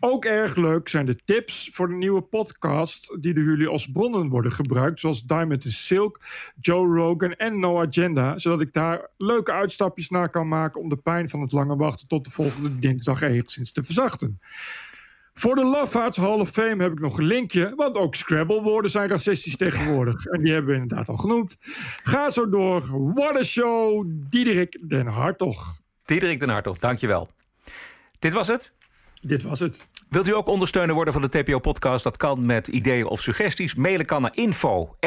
[0.00, 4.28] Ook erg leuk zijn de tips voor de nieuwe podcast die door jullie als bronnen
[4.28, 6.20] worden gebruikt, zoals Diamond and Silk,
[6.60, 10.96] Joe Rogan en No Agenda, zodat ik daar leuke uitstapjes naar kan maken om de
[10.96, 14.40] pijn van het lange wachten tot de volgende dinsdag enigszins te verzachten.
[15.38, 19.08] Voor de Lafaards Hall of Fame heb ik nog een linkje, want ook Scrabble-woorden zijn
[19.08, 20.26] racistisch tegenwoordig.
[20.26, 21.56] En die hebben we inderdaad al genoemd.
[22.02, 23.12] Ga zo door.
[23.14, 25.76] What a show, Diederik den Hartog.
[26.04, 27.28] Diederik den Hartog, dankjewel.
[28.18, 28.72] Dit was het?
[29.20, 29.86] Dit was het.
[30.08, 32.04] Wilt u ook ondersteuner worden van de TPO-podcast?
[32.04, 33.74] Dat kan met ideeën of suggesties.
[33.74, 35.06] Mailen kan naar info.tpo.nl.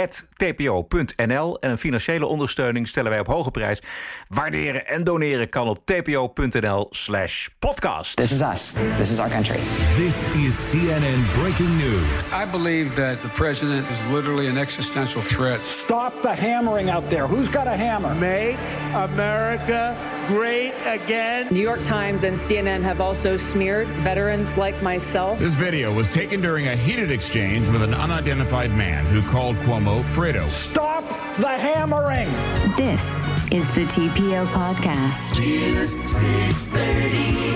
[1.59, 3.81] En een financiële ondersteuning stellen wij op hoge prijs.
[4.27, 8.15] Waarderen en doneren kan op tpo.nl slash podcast.
[8.15, 8.75] This is us.
[8.95, 9.59] This is our country.
[9.95, 12.33] This is CNN breaking news.
[12.33, 15.59] I believe that the president is literally an existential threat.
[15.65, 17.27] Stop the hammering out there.
[17.27, 18.15] Who's got a hammer?
[18.15, 18.57] Make
[18.93, 19.95] America
[20.27, 21.47] great again.
[21.49, 25.37] New York Times and CNN have also smeared veterans like myself.
[25.37, 30.01] This video was taken during a heated exchange with an unidentified man who called Cuomo
[30.01, 30.49] Fredo.
[30.49, 31.03] Stop
[31.37, 32.29] the hammering.
[32.75, 33.03] This
[33.51, 35.37] is the TPO podcast.
[35.37, 37.49] News 630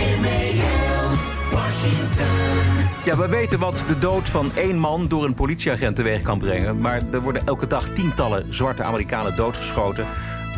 [0.00, 1.08] WMAL,
[1.52, 2.60] Washington.
[3.04, 6.80] Ja, we weten wat de dood van één man door een politieagent teweeg kan brengen.
[6.80, 10.06] Maar er worden elke dag tientallen zwarte Amerikanen doodgeschoten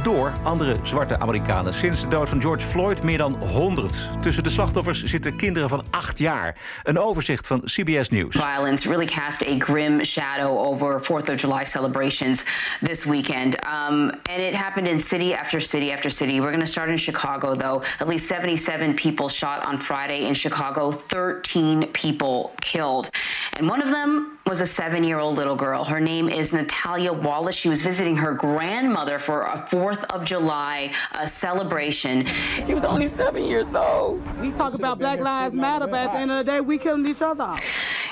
[0.03, 1.75] door andere zwarte Amerikanen.
[1.75, 4.11] Sinds de dood van George Floyd meer dan 100.
[4.21, 6.57] Tussen de slachtoffers zitten kinderen van 8 jaar.
[6.83, 8.37] Een overzicht van CBS News.
[8.37, 12.45] Violence really cast a grim shadow over 4th of July celebrations
[12.81, 13.57] this weekend.
[13.65, 16.33] Um, and it happened in city after city after city.
[16.33, 17.83] We're going to start in Chicago, though.
[17.99, 23.11] At least 77 people shot on Friday in Chicago, 13 people killed.
[23.59, 25.84] And one of them was a seven year old little girl.
[25.84, 27.55] Her name is Natalia Wallace.
[27.55, 32.26] She was visiting her grandmother for a 4th of July uh, celebration.
[32.66, 34.20] She was only seven years old.
[34.40, 37.07] We talk about Black Lives Matter, but at the end of the day, we killing
[37.07, 37.55] each other.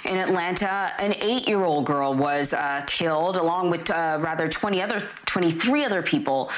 [0.05, 5.85] In Atlanta, an eight-year-old girl was uh, killed, along with uh, rather 20 other, 23
[5.85, 6.51] other people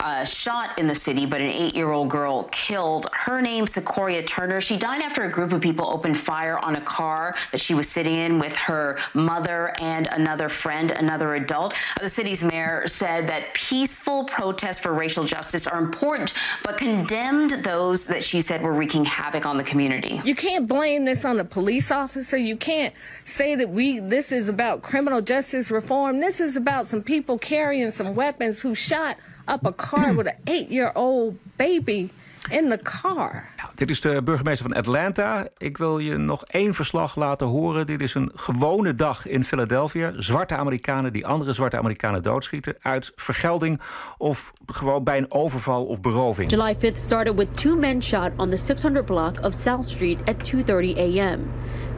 [0.00, 3.06] uh, shot in the city, but an eight-year-old girl killed.
[3.12, 4.60] Her name, Sequoia Turner.
[4.60, 7.88] She died after a group of people opened fire on a car that she was
[7.88, 11.74] sitting in with her mother and another friend, another adult.
[12.00, 16.32] The city's mayor said that peaceful protests for racial justice are important,
[16.64, 20.20] but condemned those that she said were wreaking havoc on the community.
[20.24, 22.36] You can't blame this on a police officer.
[22.36, 22.94] You can't
[23.24, 26.20] say that we this is about criminal justice reform.
[26.20, 29.16] This is about some people carrying some weapons who shot
[29.48, 32.10] up a car with an eight-year-old baby
[32.50, 33.48] in the car.
[33.56, 35.48] Nou, dit is de burgemeester van Atlanta.
[35.56, 37.86] Ik wil je nog één verslag laten horen.
[37.86, 40.12] Dit is een gewone dag in Philadelphia.
[40.16, 42.76] Zwarte Amerikanen die andere zwarte Amerikanen doodschieten...
[42.80, 43.80] uit vergelding
[44.18, 46.50] of gewoon bij een overval of beroving.
[46.50, 50.54] July 5th started with two men shot on the 600 block of South Street at
[50.54, 51.50] 2.30 a.m.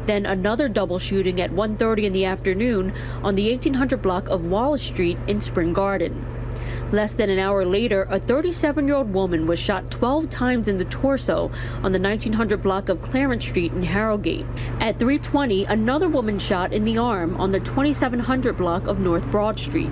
[0.04, 2.92] Then another double shooting at 1.30 in the afternoon...
[3.22, 6.39] on the 1800 block of Wallace Street in Spring Garden.
[6.92, 10.78] Less than an hour later, a 37 year old woman was shot 12 times in
[10.78, 11.52] the torso
[11.84, 14.44] on the 1900 block of Clarence Street in Harrogate.
[14.80, 19.58] At 320, another woman shot in the arm on the 2700 block of North Broad
[19.60, 19.90] Street.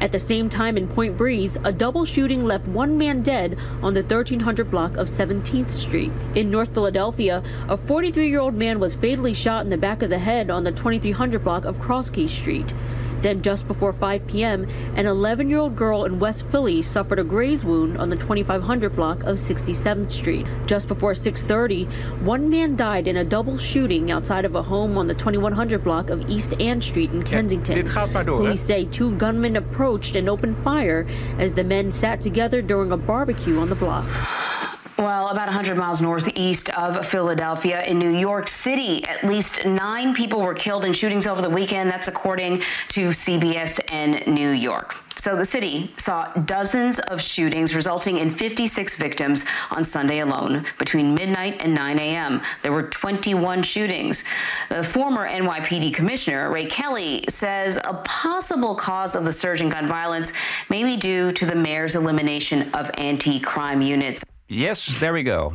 [0.00, 3.94] At the same time in Point Breeze, a double shooting left one man dead on
[3.94, 6.12] the 1300 block of 17th Street.
[6.36, 10.10] In North Philadelphia, a 43 year old man was fatally shot in the back of
[10.10, 12.72] the head on the 2300 block of Crosskey Street.
[13.26, 17.24] Then, just before 5 p.m., an 11 year old girl in West Philly suffered a
[17.24, 20.46] graze wound on the 2500 block of 67th Street.
[20.66, 21.86] Just before 6:30,
[22.22, 26.08] one man died in a double shooting outside of a home on the 2100 block
[26.08, 27.74] of East Ann Street in Kensington.
[28.22, 31.04] door, Police say two gunmen approached and opened fire
[31.36, 34.06] as the men sat together during a barbecue on the block.
[34.98, 40.40] Well, about 100 miles northeast of Philadelphia in New York City, at least nine people
[40.40, 41.90] were killed in shootings over the weekend.
[41.90, 44.94] That's according to CBS and New York.
[45.16, 50.64] So the city saw dozens of shootings, resulting in 56 victims on Sunday alone.
[50.78, 54.24] Between midnight and 9 a.m., there were 21 shootings.
[54.70, 59.86] The former NYPD commissioner, Ray Kelly, says a possible cause of the surge in gun
[59.86, 60.32] violence
[60.70, 64.24] may be due to the mayor's elimination of anti crime units.
[64.48, 65.52] Yes, there we go.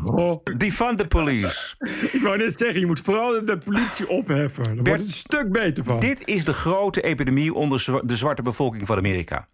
[0.57, 1.75] Defund the police.
[2.11, 4.63] Ik wou net zeggen, je moet vooral de politie opheffen.
[4.63, 5.99] Daar wordt het een stuk beter van.
[5.99, 9.47] Dit is de grote epidemie onder de zwarte bevolking van Amerika.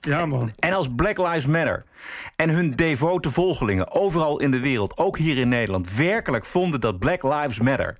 [0.00, 0.52] Ja, man.
[0.58, 1.82] En als Black Lives Matter
[2.36, 6.98] en hun devote volgelingen overal in de wereld, ook hier in Nederland, werkelijk vonden dat
[6.98, 7.98] Black Lives Matter,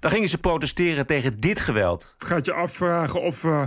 [0.00, 2.14] dan gingen ze protesteren tegen dit geweld.
[2.18, 3.62] Gaat je afvragen of eh,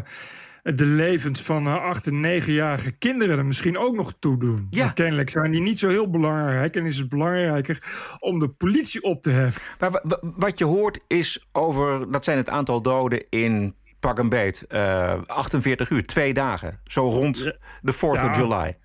[0.75, 4.67] de levens van eh, acht en negenjarige kinderen er misschien ook nog toe doen.
[4.69, 4.83] Ja.
[4.83, 6.75] Maar kennelijk zijn die niet zo heel belangrijk.
[6.75, 7.83] En is het belangrijker
[8.19, 9.61] om de politie op te heffen.
[9.79, 14.19] Maar wa- wa- wat je hoort is over, dat zijn het aantal doden in pak
[14.19, 16.79] een beet, eh, 48 uur, twee dagen.
[16.83, 17.43] Zo rond
[17.81, 18.29] de 4th Ja.
[18.29, 18.77] of July.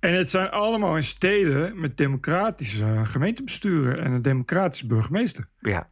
[0.00, 5.44] En het zijn allemaal in steden met democratische eh, gemeentebesturen en een democratische burgemeester.
[5.58, 5.88] Ja.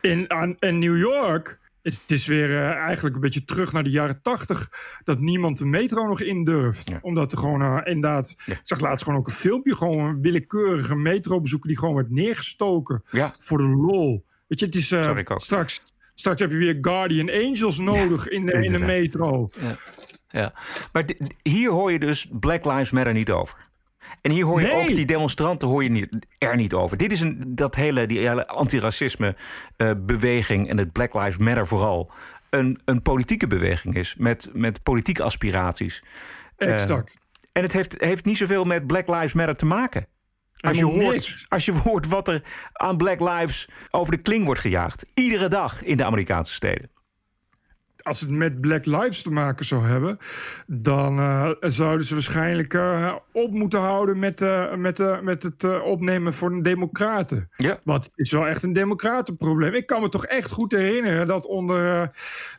[0.00, 3.90] In, aan, in New York het is weer eh, eigenlijk een beetje terug naar de
[3.90, 4.68] jaren tachtig...
[5.04, 6.92] dat niemand de metro nog in durft.
[7.00, 8.36] Omdat er gewoon eh, inderdaad...
[8.46, 9.76] Ik zag laatst gewoon ook een filmpje...
[9.76, 13.02] gewoon een willekeurige metrobezoeker die gewoon werd neergestoken...
[13.10, 13.34] Ja.
[13.38, 14.24] voor de lol.
[14.46, 15.82] Weet je, het is uh, Sorry, straks,
[16.14, 19.50] straks heb je weer Guardian Angels nodig in, de, in de metro.
[19.60, 19.76] Ja.
[20.28, 20.54] ja.
[20.92, 21.04] Maar
[21.42, 23.69] hier hoor je dus Black Lives Matter niet over.
[24.20, 24.88] En hier hoor je Nee.
[24.88, 26.96] ook die demonstranten hoor je niet, er niet over.
[26.96, 29.36] Dit is een, dat hele, die hele antiracisme
[29.76, 32.10] eh, beweging en het Black Lives Matter vooral...
[32.50, 36.02] een, een politieke beweging is met, met politieke aspiraties.
[36.56, 37.18] Eh, Exact.
[37.52, 40.06] en het heeft, heeft niet zoveel met Black Lives Matter te maken.
[40.60, 42.42] Als je, hoort, als je hoort wat er
[42.72, 45.06] aan Black Lives over de kling wordt gejaagd.
[45.14, 46.90] Iedere dag in de Amerikaanse steden.
[48.02, 50.18] Als het met Black Lives te maken zou hebben,
[50.66, 56.34] dan eh, zouden ze waarschijnlijk eh, op moeten houden met, eh, met, met het opnemen
[56.34, 57.50] voor de Democraten.
[57.56, 57.80] Ja.
[57.84, 59.74] Want het is wel echt een Democratenprobleem.
[59.74, 62.10] Ik kan me toch echt goed herinneren dat onder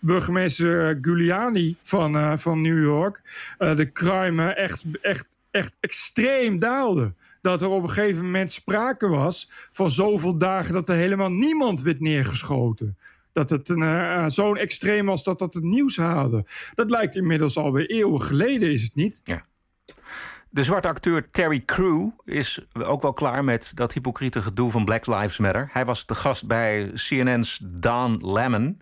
[0.01, 3.21] burgemeester Giuliani van, van New York
[3.57, 7.13] de crime echt, echt, echt extreem daalde.
[7.41, 11.81] Dat er op een gegeven moment sprake was van zoveel dagen dat er helemaal niemand
[11.81, 12.97] werd neergeschoten.
[13.33, 16.45] Dat het een, eh, zo'n extreem was dat dat het nieuws haalde.
[16.73, 19.21] Dat lijkt inmiddels alweer eeuwen geleden, is het niet?
[19.23, 19.45] Ja.
[20.49, 25.07] De zwarte acteur Terry Crew is ook wel klaar met dat hypocriete gedoe van Black
[25.07, 25.69] Lives Matter.
[25.71, 28.81] Hij was de gast bij CNN's Don Lemon.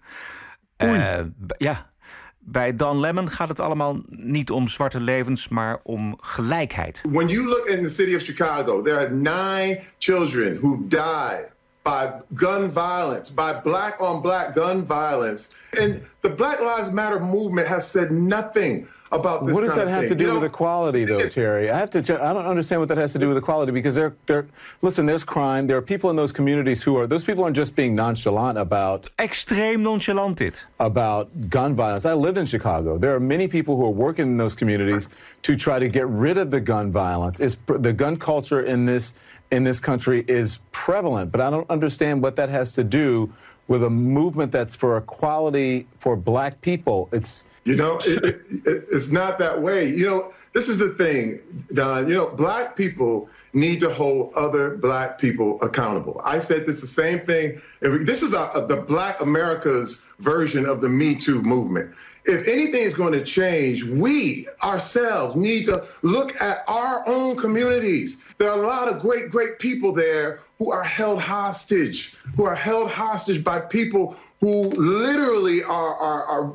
[0.78, 1.92] Eh, b- ja,
[2.40, 7.02] bij Don Lemon gaat het allemaal niet om zwarte levens, maar om gelijkheid.
[7.10, 11.52] When you look in the city of Chicago, there are nine children who died
[11.90, 15.56] by gun violence, by black on black gun violence.
[15.80, 19.94] And the Black Lives Matter movement has said nothing about this What does kind that
[19.94, 21.70] of have to do You with know, equality, though, Terry?
[21.72, 22.02] I have to.
[22.02, 24.48] Tell, I don't understand what that has to do with equality because there, there.
[24.84, 25.66] Listen, there's crime.
[25.66, 27.08] There are people in those communities who are.
[27.08, 29.10] Those people aren't just being nonchalant about.
[29.18, 30.66] Extreme nonchalant dit.
[30.80, 32.06] About gun violence.
[32.06, 33.00] I lived in Chicago.
[33.00, 35.10] There are many people who are working in those communities
[35.44, 37.40] to try to get rid of the gun violence.
[37.40, 39.14] It's the gun culture in this
[39.52, 43.34] in this country is prevalent, but I don't understand what that has to do
[43.68, 47.10] with a movement that's for equality for black people.
[47.12, 48.36] It's You know, it, it,
[48.66, 49.88] it- it's not that way.
[49.88, 51.40] You know, this is the thing,
[51.74, 52.10] Don.
[52.10, 56.20] You know, black people need to hold other black people accountable.
[56.24, 57.62] I said this the same thing.
[57.82, 61.94] This is a, the Black America's version of the Me Too movement.
[62.30, 68.24] If anything is going to change, we ourselves need to look at our own communities.
[68.38, 72.56] There are a lot of great, great people there who are held hostage, who are
[72.56, 76.46] held hostage by people who literally are, are, are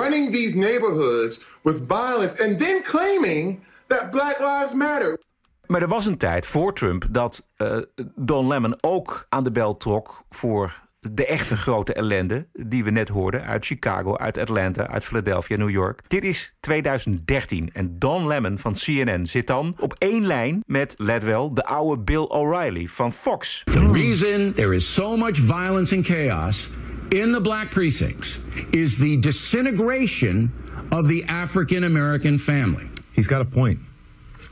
[0.00, 5.18] running these neighborhoods with violence and then claiming that Black Lives Matter.
[5.66, 7.78] Maar er was een tijd voor Trump dat eh,
[8.14, 10.82] Don Lemon ook aan de bel trok voor
[11.12, 15.70] de echte grote ellende die we net hoorden uit Chicago, uit Atlanta, uit Philadelphia, New
[15.70, 16.00] York.
[16.06, 21.24] Dit is 2013 en Don Lemon van CNN zit dan op één lijn met, let
[21.24, 23.62] wel, de oude Bill O'Reilly van Fox.
[23.64, 26.70] The reason there is so much violence and chaos
[27.08, 28.40] in the black precincts
[28.70, 30.52] is the disintegration
[30.90, 32.86] of the African American family.
[33.12, 33.78] He's got a point.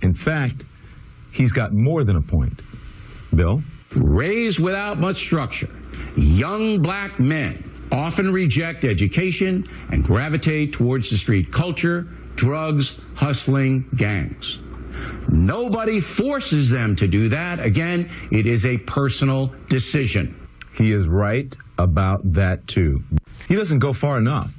[0.01, 0.65] In fact,
[1.31, 2.63] he's got more than a point.
[3.35, 3.63] Bill?
[3.95, 5.69] Raised without much structure,
[6.17, 12.05] young black men often reject education and gravitate towards the street culture,
[12.37, 14.59] drugs, hustling, gangs.
[15.29, 17.61] Nobody forces them to do that.
[17.61, 20.39] Again, it is a personal decision.
[20.77, 23.01] He is right about that too.
[23.49, 24.51] He doesn't go far enough.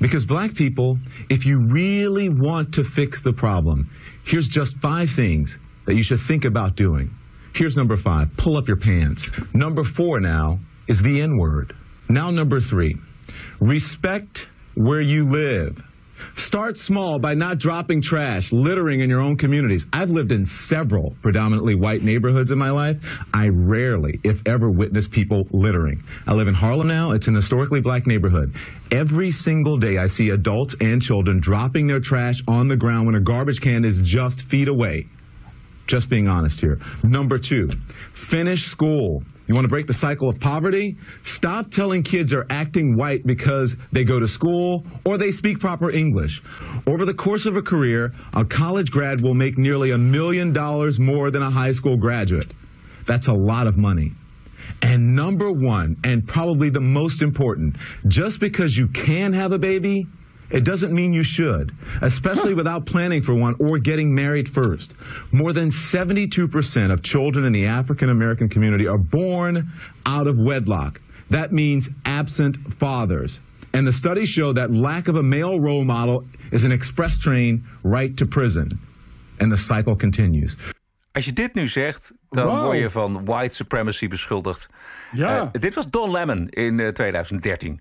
[0.00, 0.98] Because black people,
[1.28, 3.90] if you really want to fix the problem,
[4.24, 7.10] here's just five things that you should think about doing.
[7.54, 9.30] Here's number five pull up your pants.
[9.52, 11.72] Number four now is the N word.
[12.08, 12.96] Now, number three
[13.60, 15.78] respect where you live.
[16.36, 19.86] Start small by not dropping trash, littering in your own communities.
[19.92, 22.96] I've lived in several predominantly white neighborhoods in my life.
[23.34, 26.02] I rarely, if ever, witness people littering.
[26.26, 27.12] I live in Harlem now.
[27.12, 28.54] It's an historically black neighborhood.
[28.90, 33.14] Every single day, I see adults and children dropping their trash on the ground when
[33.14, 35.06] a garbage can is just feet away.
[35.86, 36.78] Just being honest here.
[37.02, 37.68] Number two,
[38.30, 39.22] finish school.
[39.52, 40.96] You want to break the cycle of poverty?
[41.26, 45.90] Stop telling kids they're acting white because they go to school or they speak proper
[45.90, 46.40] English.
[46.86, 50.98] Over the course of a career, a college grad will make nearly a million dollars
[50.98, 52.50] more than a high school graduate.
[53.06, 54.12] That's a lot of money.
[54.80, 57.76] And number one, and probably the most important,
[58.08, 60.06] just because you can have a baby,
[60.52, 61.72] it doesn't mean you should,
[62.02, 64.92] especially without planning for one or getting married first.
[65.32, 69.64] More than 72% of children in the African American community are born
[70.06, 71.00] out of wedlock.
[71.30, 73.40] That means absent fathers.
[73.72, 77.64] And the studies show that lack of a male role model is an express train
[77.82, 78.78] right to prison.
[79.40, 80.56] And the cycle continues.
[81.12, 82.66] Als je dit nu zegt, dan Wauw.
[82.66, 84.68] word je van white supremacy beschuldigd.
[85.12, 85.50] Ja.
[85.52, 87.80] Eh, dit was Don Lemon in eh, 2013.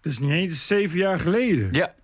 [0.00, 1.68] Dat is niet eens zeven jaar geleden.
[1.72, 1.94] Ja.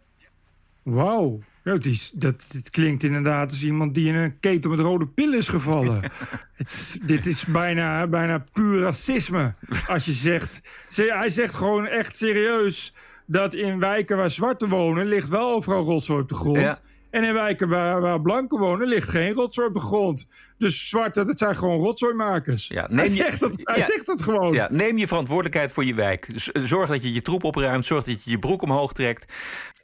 [0.83, 1.41] Wauw.
[1.65, 5.07] Ja, het, is, dat, het klinkt inderdaad als iemand die in een ketel met rode
[5.07, 6.03] pillen is gevallen.
[6.55, 9.55] het, dit is bijna, bijna puur racisme.
[9.87, 10.61] Als je zegt...
[10.89, 12.95] Ze- Hij zegt gewoon echt serieus
[13.27, 15.07] dat in wijken waar zwarten wonen...
[15.07, 16.59] ligt wel overal rotzooi op de grond.
[16.61, 16.79] Ja.
[17.17, 20.27] En in wijken waar, waar blanken wonen ligt geen rotzooi op de grond.
[20.59, 22.69] Dus zwarte, dat zijn gewoon rotzooimakers.
[22.69, 23.85] Ja, hij je- zegt, dat, hij Ja.
[23.85, 24.53] zegt dat gewoon.
[24.53, 26.29] Ja, neem je verantwoordelijkheid voor je wijk.
[26.53, 27.85] Zorg dat je je troep opruimt.
[27.87, 29.33] Zorg dat je je broek omhoog trekt.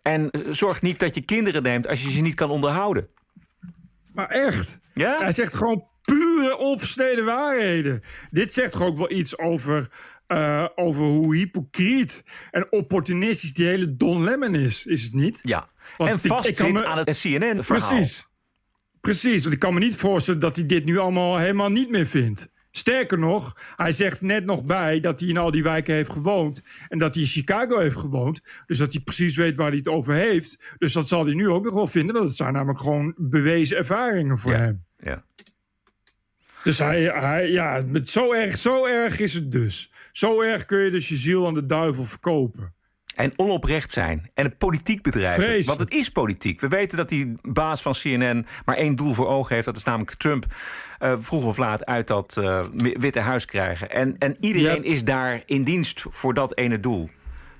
[0.02, 3.08] En eh, zorg niet dat je kinderen neemt als je ze niet kan onderhouden.
[4.14, 4.78] Maar echt.
[4.92, 5.16] Ja?
[5.18, 8.02] Hij zegt gewoon pure onversneden waarheden.
[8.30, 9.88] Dit zegt toch ook wel iets over,
[10.26, 14.86] eh, over hoe hypocriet en opportunistisch die hele Don Lemon is.
[14.86, 15.40] Is het niet?
[15.42, 15.70] Ja.
[15.96, 17.88] Want en ik- vast ik kan zit me- aan het CNN-verhaal.
[17.88, 18.26] Precies.
[19.00, 22.06] Precies, want ik kan me niet voorstellen dat hij dit nu allemaal helemaal niet meer
[22.06, 22.52] vindt.
[22.70, 26.62] Sterker nog, hij zegt net nog bij dat hij in al die wijken heeft gewoond.
[26.88, 28.40] En dat hij in Chicago heeft gewoond.
[28.66, 30.74] Dus dat hij precies weet waar hij het over heeft.
[30.78, 32.14] Dus dat zal hij nu ook nog wel vinden.
[32.14, 34.84] Want het zijn namelijk gewoon bewezen ervaringen voor hem.
[34.98, 35.24] Ja.
[36.64, 39.90] Dus hij, hij ja, met zo, erg, zo erg is het dus.
[40.12, 42.74] Zo erg kun je dus je ziel aan de duivel verkopen.
[43.14, 44.30] En onoprecht zijn.
[44.34, 45.64] En het politiek bedrijven.
[45.66, 46.60] Want het is politiek.
[46.60, 49.66] We weten dat die baas van CNN maar één doel voor ogen heeft.
[49.66, 50.46] Dat is namelijk Trump
[50.98, 53.90] eh, vroeg of laat uit dat eh, Witte Huis krijgen.
[53.90, 57.10] En, en iedereen is daar in dienst voor dat ene doel.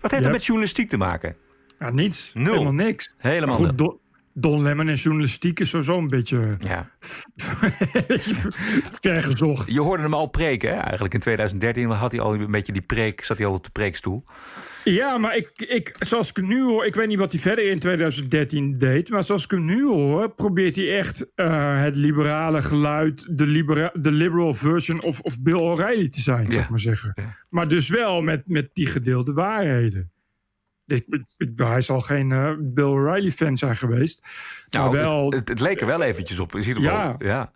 [0.00, 0.28] Wat heeft Ja.
[0.28, 1.36] dat met journalistiek te maken?
[1.78, 2.30] Ja, niets.
[2.34, 2.52] Nul.
[2.52, 3.12] Helemaal niks.
[3.16, 3.78] Helemaal goed.
[3.78, 3.98] Don,
[4.34, 6.90] Don Lemon en journalistiek is sowieso een beetje Ja.
[9.00, 9.70] ver gezocht.
[9.72, 10.76] Je hoorde hem al preken, hè?
[10.76, 13.70] eigenlijk in 2013 had hij al een beetje die preek, zat hij al op de
[13.70, 14.24] preekstoel.
[14.84, 16.86] Ja, maar ik, ik, zoals ik nu hoor...
[16.86, 19.10] Ik weet niet wat hij verder in 2013 deed...
[19.10, 20.34] maar zoals ik hem nu hoor...
[20.34, 23.38] probeert hij echt eh, het liberale geluid...
[23.38, 27.14] de, libera de liberal version of, of Bill O'Reilly te zijn, zou ik maar zeggen.
[27.48, 30.10] Maar dus wel met, met die gedeelde waarheden.
[30.86, 31.04] Ik,
[31.36, 34.26] ik- hij zal geen eh, Bill O'Reilly-fan zijn geweest.
[34.70, 35.30] Nou, maar wel...
[35.30, 36.54] het, het leek er wel eventjes op.
[36.54, 36.90] In ieder Ja.
[37.12, 37.26] geval.
[37.26, 37.52] ja.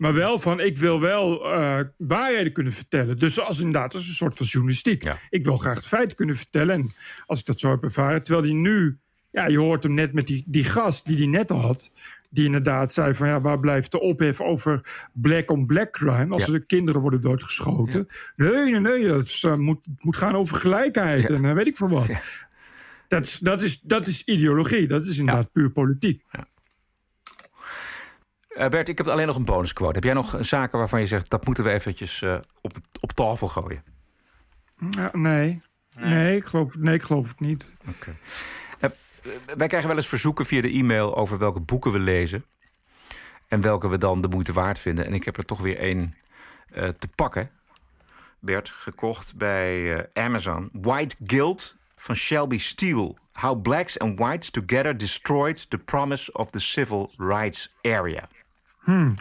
[0.00, 3.16] Maar wel van, ik wil wel eh, waarheden kunnen vertellen.
[3.16, 5.04] Dus als inderdaad, als een soort van journalistiek.
[5.30, 6.74] Ik wil graag de feiten kunnen vertellen.
[6.74, 6.90] En
[7.26, 8.22] als ik dat zo heb ervaren.
[8.22, 8.98] Terwijl die nu,
[9.30, 11.92] ja, je hoort hem net met die, die gast die hij net had.
[12.30, 16.32] Die inderdaad zei van, ja, waar blijft de ophef over black on black crime?
[16.32, 16.52] Als Ja.
[16.52, 18.06] er kinderen worden doodgeschoten.
[18.36, 21.30] Nee, nee, nee, dat is, eh, moet, moet gaan over gelijkheid.
[21.30, 22.08] En eh, weet ik veel wat.
[23.08, 24.86] Dat, is, dat, is, dat is ideologie.
[24.86, 26.22] Dat is inderdaad puur politiek.
[28.60, 29.94] Eh, Bert, ik heb alleen nog een bonusquote.
[29.94, 31.30] Heb jij nog zaken waarvan je zegt...
[31.30, 33.82] dat moeten we eventjes eh, op, op tafel gooien?
[34.90, 35.60] Ja, nee.
[35.96, 37.66] Nee, ik geloof, nee, ik geloof het niet.
[38.80, 38.90] Eh,
[39.56, 41.16] wij krijgen wel eens verzoeken via de e-mail...
[41.16, 42.44] over welke boeken we lezen.
[43.48, 45.06] En welke we dan de moeite waard vinden.
[45.06, 46.14] En ik heb er toch weer één
[46.72, 47.50] te pakken.
[48.38, 50.68] Bert, gekocht bij Amazon.
[50.72, 53.14] White Guilt van Shelby Steele.
[53.32, 58.28] How blacks and whites together destroyed the promise of the civil rights area.
[58.80, 59.14] Hmm.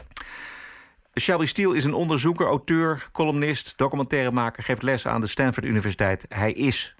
[1.19, 6.25] Shelby Steele is een onderzoeker, auteur, columnist, documentairemaker, geeft les aan de Stanford Universiteit.
[6.29, 6.95] Hij is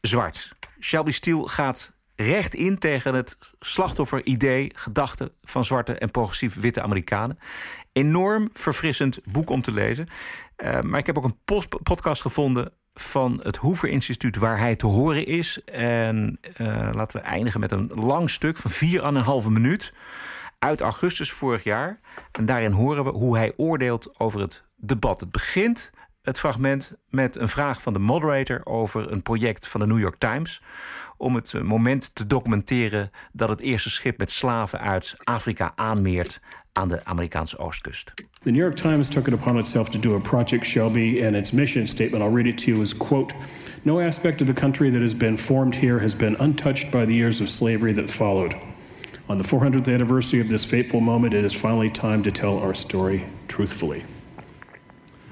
[0.00, 0.52] zwart.
[0.80, 7.38] Shelby Steele gaat recht in tegen het slachtoffer-idee, gedachte van zwarte en progressief witte Amerikanen.
[7.92, 10.08] Enorm verfrissend boek om te lezen.
[10.56, 14.86] Eh, maar ik heb ook een podcast gevonden van het Hoover Instituut waar hij te
[14.86, 15.64] horen is.
[15.64, 18.70] En eh, laten we eindigen met een lang stuk van
[19.44, 19.92] 4,5 minuut
[20.60, 22.00] uit augustus vorig jaar.
[22.32, 25.20] En daarin horen we hoe hij oordeelt over het debat.
[25.20, 25.90] Het begint,
[26.22, 30.18] het fragment, met een vraag van de moderator over een project van de New York
[30.18, 30.62] Times.
[31.16, 36.40] Om het eh, moment te documenteren dat het eerste schip met slaven uit Afrika aanmeert
[36.72, 38.12] aan de Amerikaanse oostkust.
[38.42, 41.50] The New York Times took it upon itself to do a Project Shelby, and its
[41.50, 43.34] mission statement, I'll read it to you, is quote,
[43.82, 47.14] No aspect of the country that has been formed here has been untouched by the
[47.14, 48.54] years of slavery that followed.
[49.30, 52.74] On the 400th anniversary of this fateful moment, it is finally time to tell our
[52.74, 54.02] story truthfully.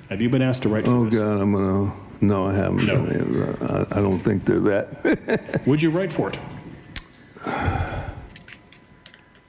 [0.09, 1.21] Have you been asked to write for Oh this?
[1.21, 1.93] God, I'm gonna.
[2.21, 2.87] No, I haven't.
[2.87, 3.57] No.
[3.61, 5.63] I, I don't think they're that.
[5.67, 6.39] Would you write for it?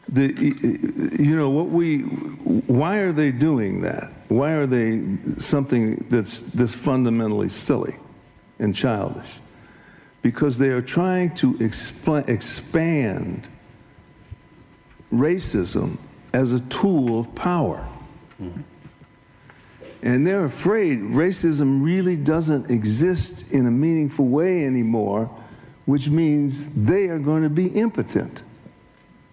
[0.07, 1.99] the, you know what we.
[1.99, 4.11] Why are they doing that?
[4.29, 7.97] Why are they something that's this fundamentally silly
[8.57, 9.41] and childish?
[10.23, 13.47] Because they are trying to expla expand
[15.11, 15.97] racism
[16.33, 17.87] as a tool of power.
[20.01, 25.25] And they're afraid racism really doesn't exist in a meaningful way anymore,
[25.85, 28.43] which means they are going to be impotent.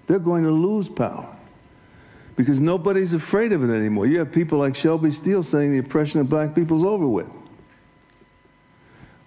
[0.06, 1.32] They're going to lose power.
[2.36, 4.06] because nobody's afraid of it anymore.
[4.06, 7.30] You have people like Shelby Steele saying the oppression of black people's over with.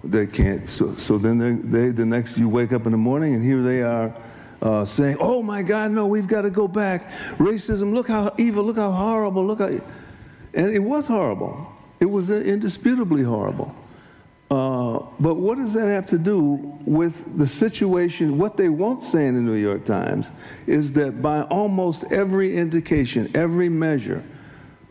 [0.03, 0.69] They can't.
[0.69, 3.61] So, so then they, they, the next, you wake up in the morning and here
[3.61, 4.13] they are
[4.61, 7.03] uh, saying, "Oh my God, no, we've got to go back.
[7.37, 7.93] Racism.
[7.93, 8.63] Look how evil.
[8.63, 9.45] Look how horrible.
[9.45, 9.69] Look how."
[10.53, 11.67] And it was horrible.
[11.99, 13.75] It was indisputably horrible.
[14.51, 18.39] Uh, but what does that have to do with the situation?
[18.39, 20.31] What they won't say in the New York Times
[20.65, 24.23] is that by almost every indication, every measure,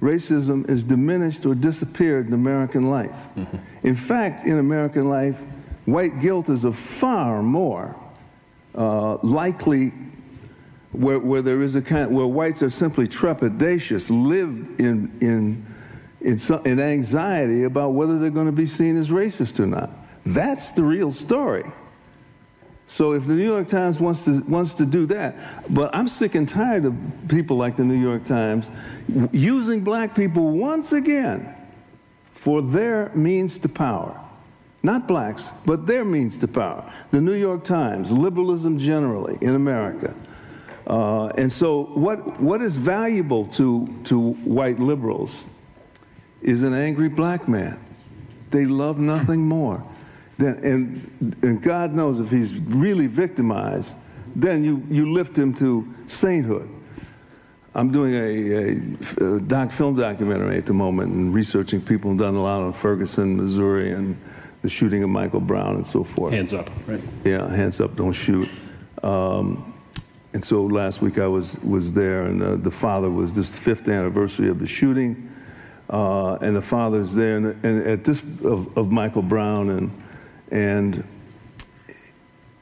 [0.01, 3.37] racism is diminished or disappeared in American life.
[3.83, 5.41] In fact, in American life,
[5.87, 7.97] white guilt is a far more
[8.79, 9.93] uh, likely
[10.93, 15.67] where, where there is a kind where whites are simply trepidatious, live in in
[16.21, 19.91] in, some, in anxiety about whether they're going to be seen as racist or not.
[20.25, 21.65] That's the real story.
[22.89, 25.37] So if the New York Times wants to wants to do that,
[25.69, 26.95] but I'm sick and tired of
[27.29, 28.71] people like the New York Times
[29.33, 31.55] using black people once again
[32.33, 34.19] for their means to power.
[34.83, 36.91] Not blacks, but their means to power.
[37.11, 40.15] The New York Times, liberalism generally in America.
[40.87, 45.47] Uh, and so, what, what is valuable to, to white liberals
[46.41, 47.79] is an angry black man.
[48.51, 49.85] They love nothing more.
[50.39, 53.97] Than, and, and God knows if he's really victimized,
[54.35, 56.69] then you, you lift him to sainthood.
[57.75, 62.19] I'm doing a, a, a, doc film documentary at the moment and researching people and
[62.19, 64.17] done a lot on Ferguson, Missouri, and
[64.63, 66.33] the shooting of Michael Brown and so forth.
[66.33, 67.01] Hands up, right?
[67.25, 68.49] Yeah, hands up, don't shoot.
[69.03, 69.75] Um,
[70.33, 73.61] and so last week I was was there, and uh, the father was this the
[73.61, 75.29] fifth anniversary of the shooting,
[75.89, 80.03] uh, and the father's there, and, and at this of, of Michael Brown, and
[80.51, 81.05] and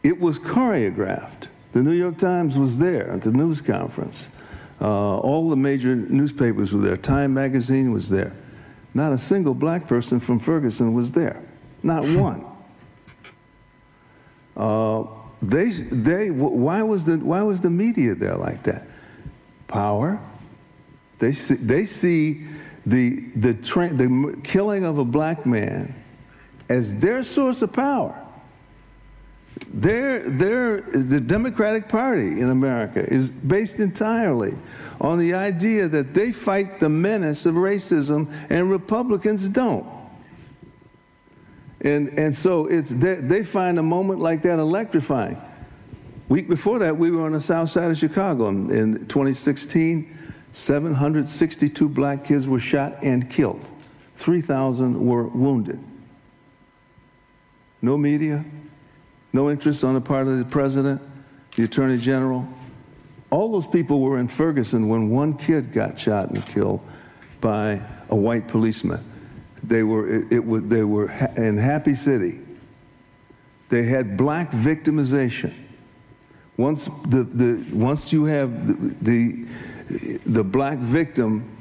[0.02, 1.48] it was choreographed.
[1.72, 4.30] The New York Times was there at the news conference.
[4.80, 6.96] Uh, all the major newspapers were there.
[6.96, 8.32] Time magazine was there.
[8.94, 11.42] Not a single black person from Ferguson was there.
[11.86, 12.44] Not one.
[14.56, 15.04] Uh,
[15.40, 18.86] they, they, why was the, why was the media there like that?
[19.68, 20.20] Power.
[21.18, 22.44] They see, they see
[22.84, 25.94] the, the, tra- the killing of a black man
[26.68, 28.22] as their source of power.
[29.72, 34.54] They're, they're, the Democratic Party in America is based entirely
[35.00, 39.86] on the idea that they fight the menace of racism and Republicans don't.
[41.80, 45.36] And, and so it's, they, they find a moment like that electrifying.
[46.28, 48.48] Week before that, we were on the south side of Chicago.
[48.48, 50.08] In, in 2016,
[50.52, 53.70] 762 black kids were shot and killed.
[54.14, 55.78] 3,000 were wounded.
[57.82, 58.44] No media,
[59.32, 61.02] no interest on the part of the president,
[61.56, 62.48] the attorney general.
[63.30, 66.80] All those people were in Ferguson when one kid got shot and killed
[67.40, 69.00] by a white policeman.
[69.62, 72.40] They were, it, it was, they were ha- in Happy City.
[73.68, 75.52] They had black victimization.
[76.56, 81.52] Once, the, the, once you have the, the, the black victim,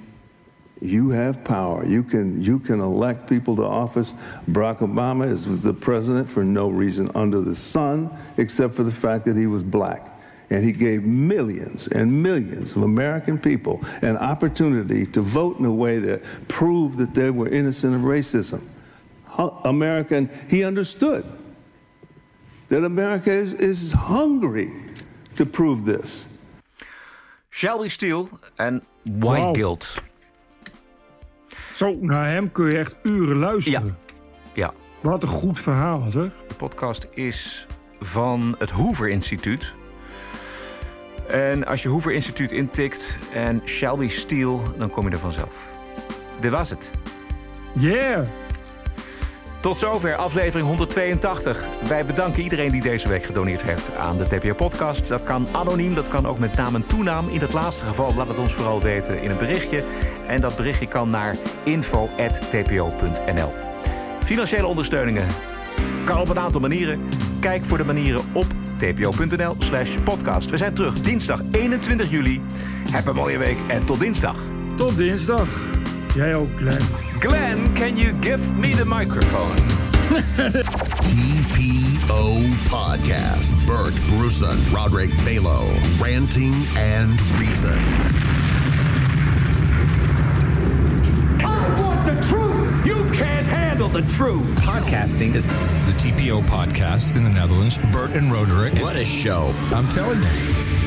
[0.82, 1.86] you have power.
[1.86, 4.14] You can, you can elect people to office.
[4.50, 8.92] Barack Obama is, was the president for no reason under the sun except for the
[8.92, 10.15] fact that he was black.
[10.50, 15.74] And he gave millions and millions of American people an opportunity to vote in a
[15.74, 18.62] way that proved that they were innocent of racism.
[19.64, 21.24] American, he understood
[22.68, 24.72] that America is, is hungry
[25.36, 26.26] to prove this.
[27.50, 29.56] Shelby Steele en White Wow.
[29.56, 30.02] Guilt.
[31.74, 33.98] Zo, naar hem kun je echt uren luisteren.
[34.54, 34.74] Ja.
[35.02, 36.32] Wat een goed verhaal, zeg.
[36.48, 37.68] De podcast is
[38.00, 39.76] van het Hoover Instituut.
[41.28, 45.68] En als je Hoover Instituut intikt en Shelby Steele, dan kom je er vanzelf.
[46.40, 46.90] Dit was het.
[47.74, 48.26] Yeah!
[49.66, 51.68] Tot zover aflevering 182.
[51.88, 55.08] Wij bedanken iedereen die deze week gedoneerd heeft aan de TPO-podcast.
[55.08, 57.28] Dat kan anoniem, dat kan ook met naam en toenaam.
[57.30, 59.84] In dat laatste geval laat het ons vooral weten in een berichtje.
[60.28, 63.54] En dat berichtje kan naar info.tpo.nl.
[64.24, 65.28] Financiële ondersteuningen
[66.04, 67.10] kan op een aantal manieren.
[67.40, 68.46] Kijk voor de manieren op
[68.94, 70.50] tpo.nl slash podcast.
[70.50, 72.42] We zijn terug dinsdag 21 juli.
[72.92, 74.38] Heb een mooie week en tot dinsdag.
[74.76, 75.50] Tot dinsdag.
[76.16, 76.86] Jij ook, Glenn.
[77.20, 79.56] Glenn, can you give me the microphone?
[81.06, 82.34] TPO
[82.70, 83.66] Podcast.
[83.66, 85.66] Bert Bruson, Roderick Balo,
[86.00, 88.35] ranting and reason.
[92.96, 94.48] You can't handle the truth.
[94.62, 97.78] Podcasting is the TPO podcast in the Netherlands.
[97.92, 98.74] Bert and Roderick.
[98.76, 99.54] What a show.
[99.74, 100.85] I'm telling you.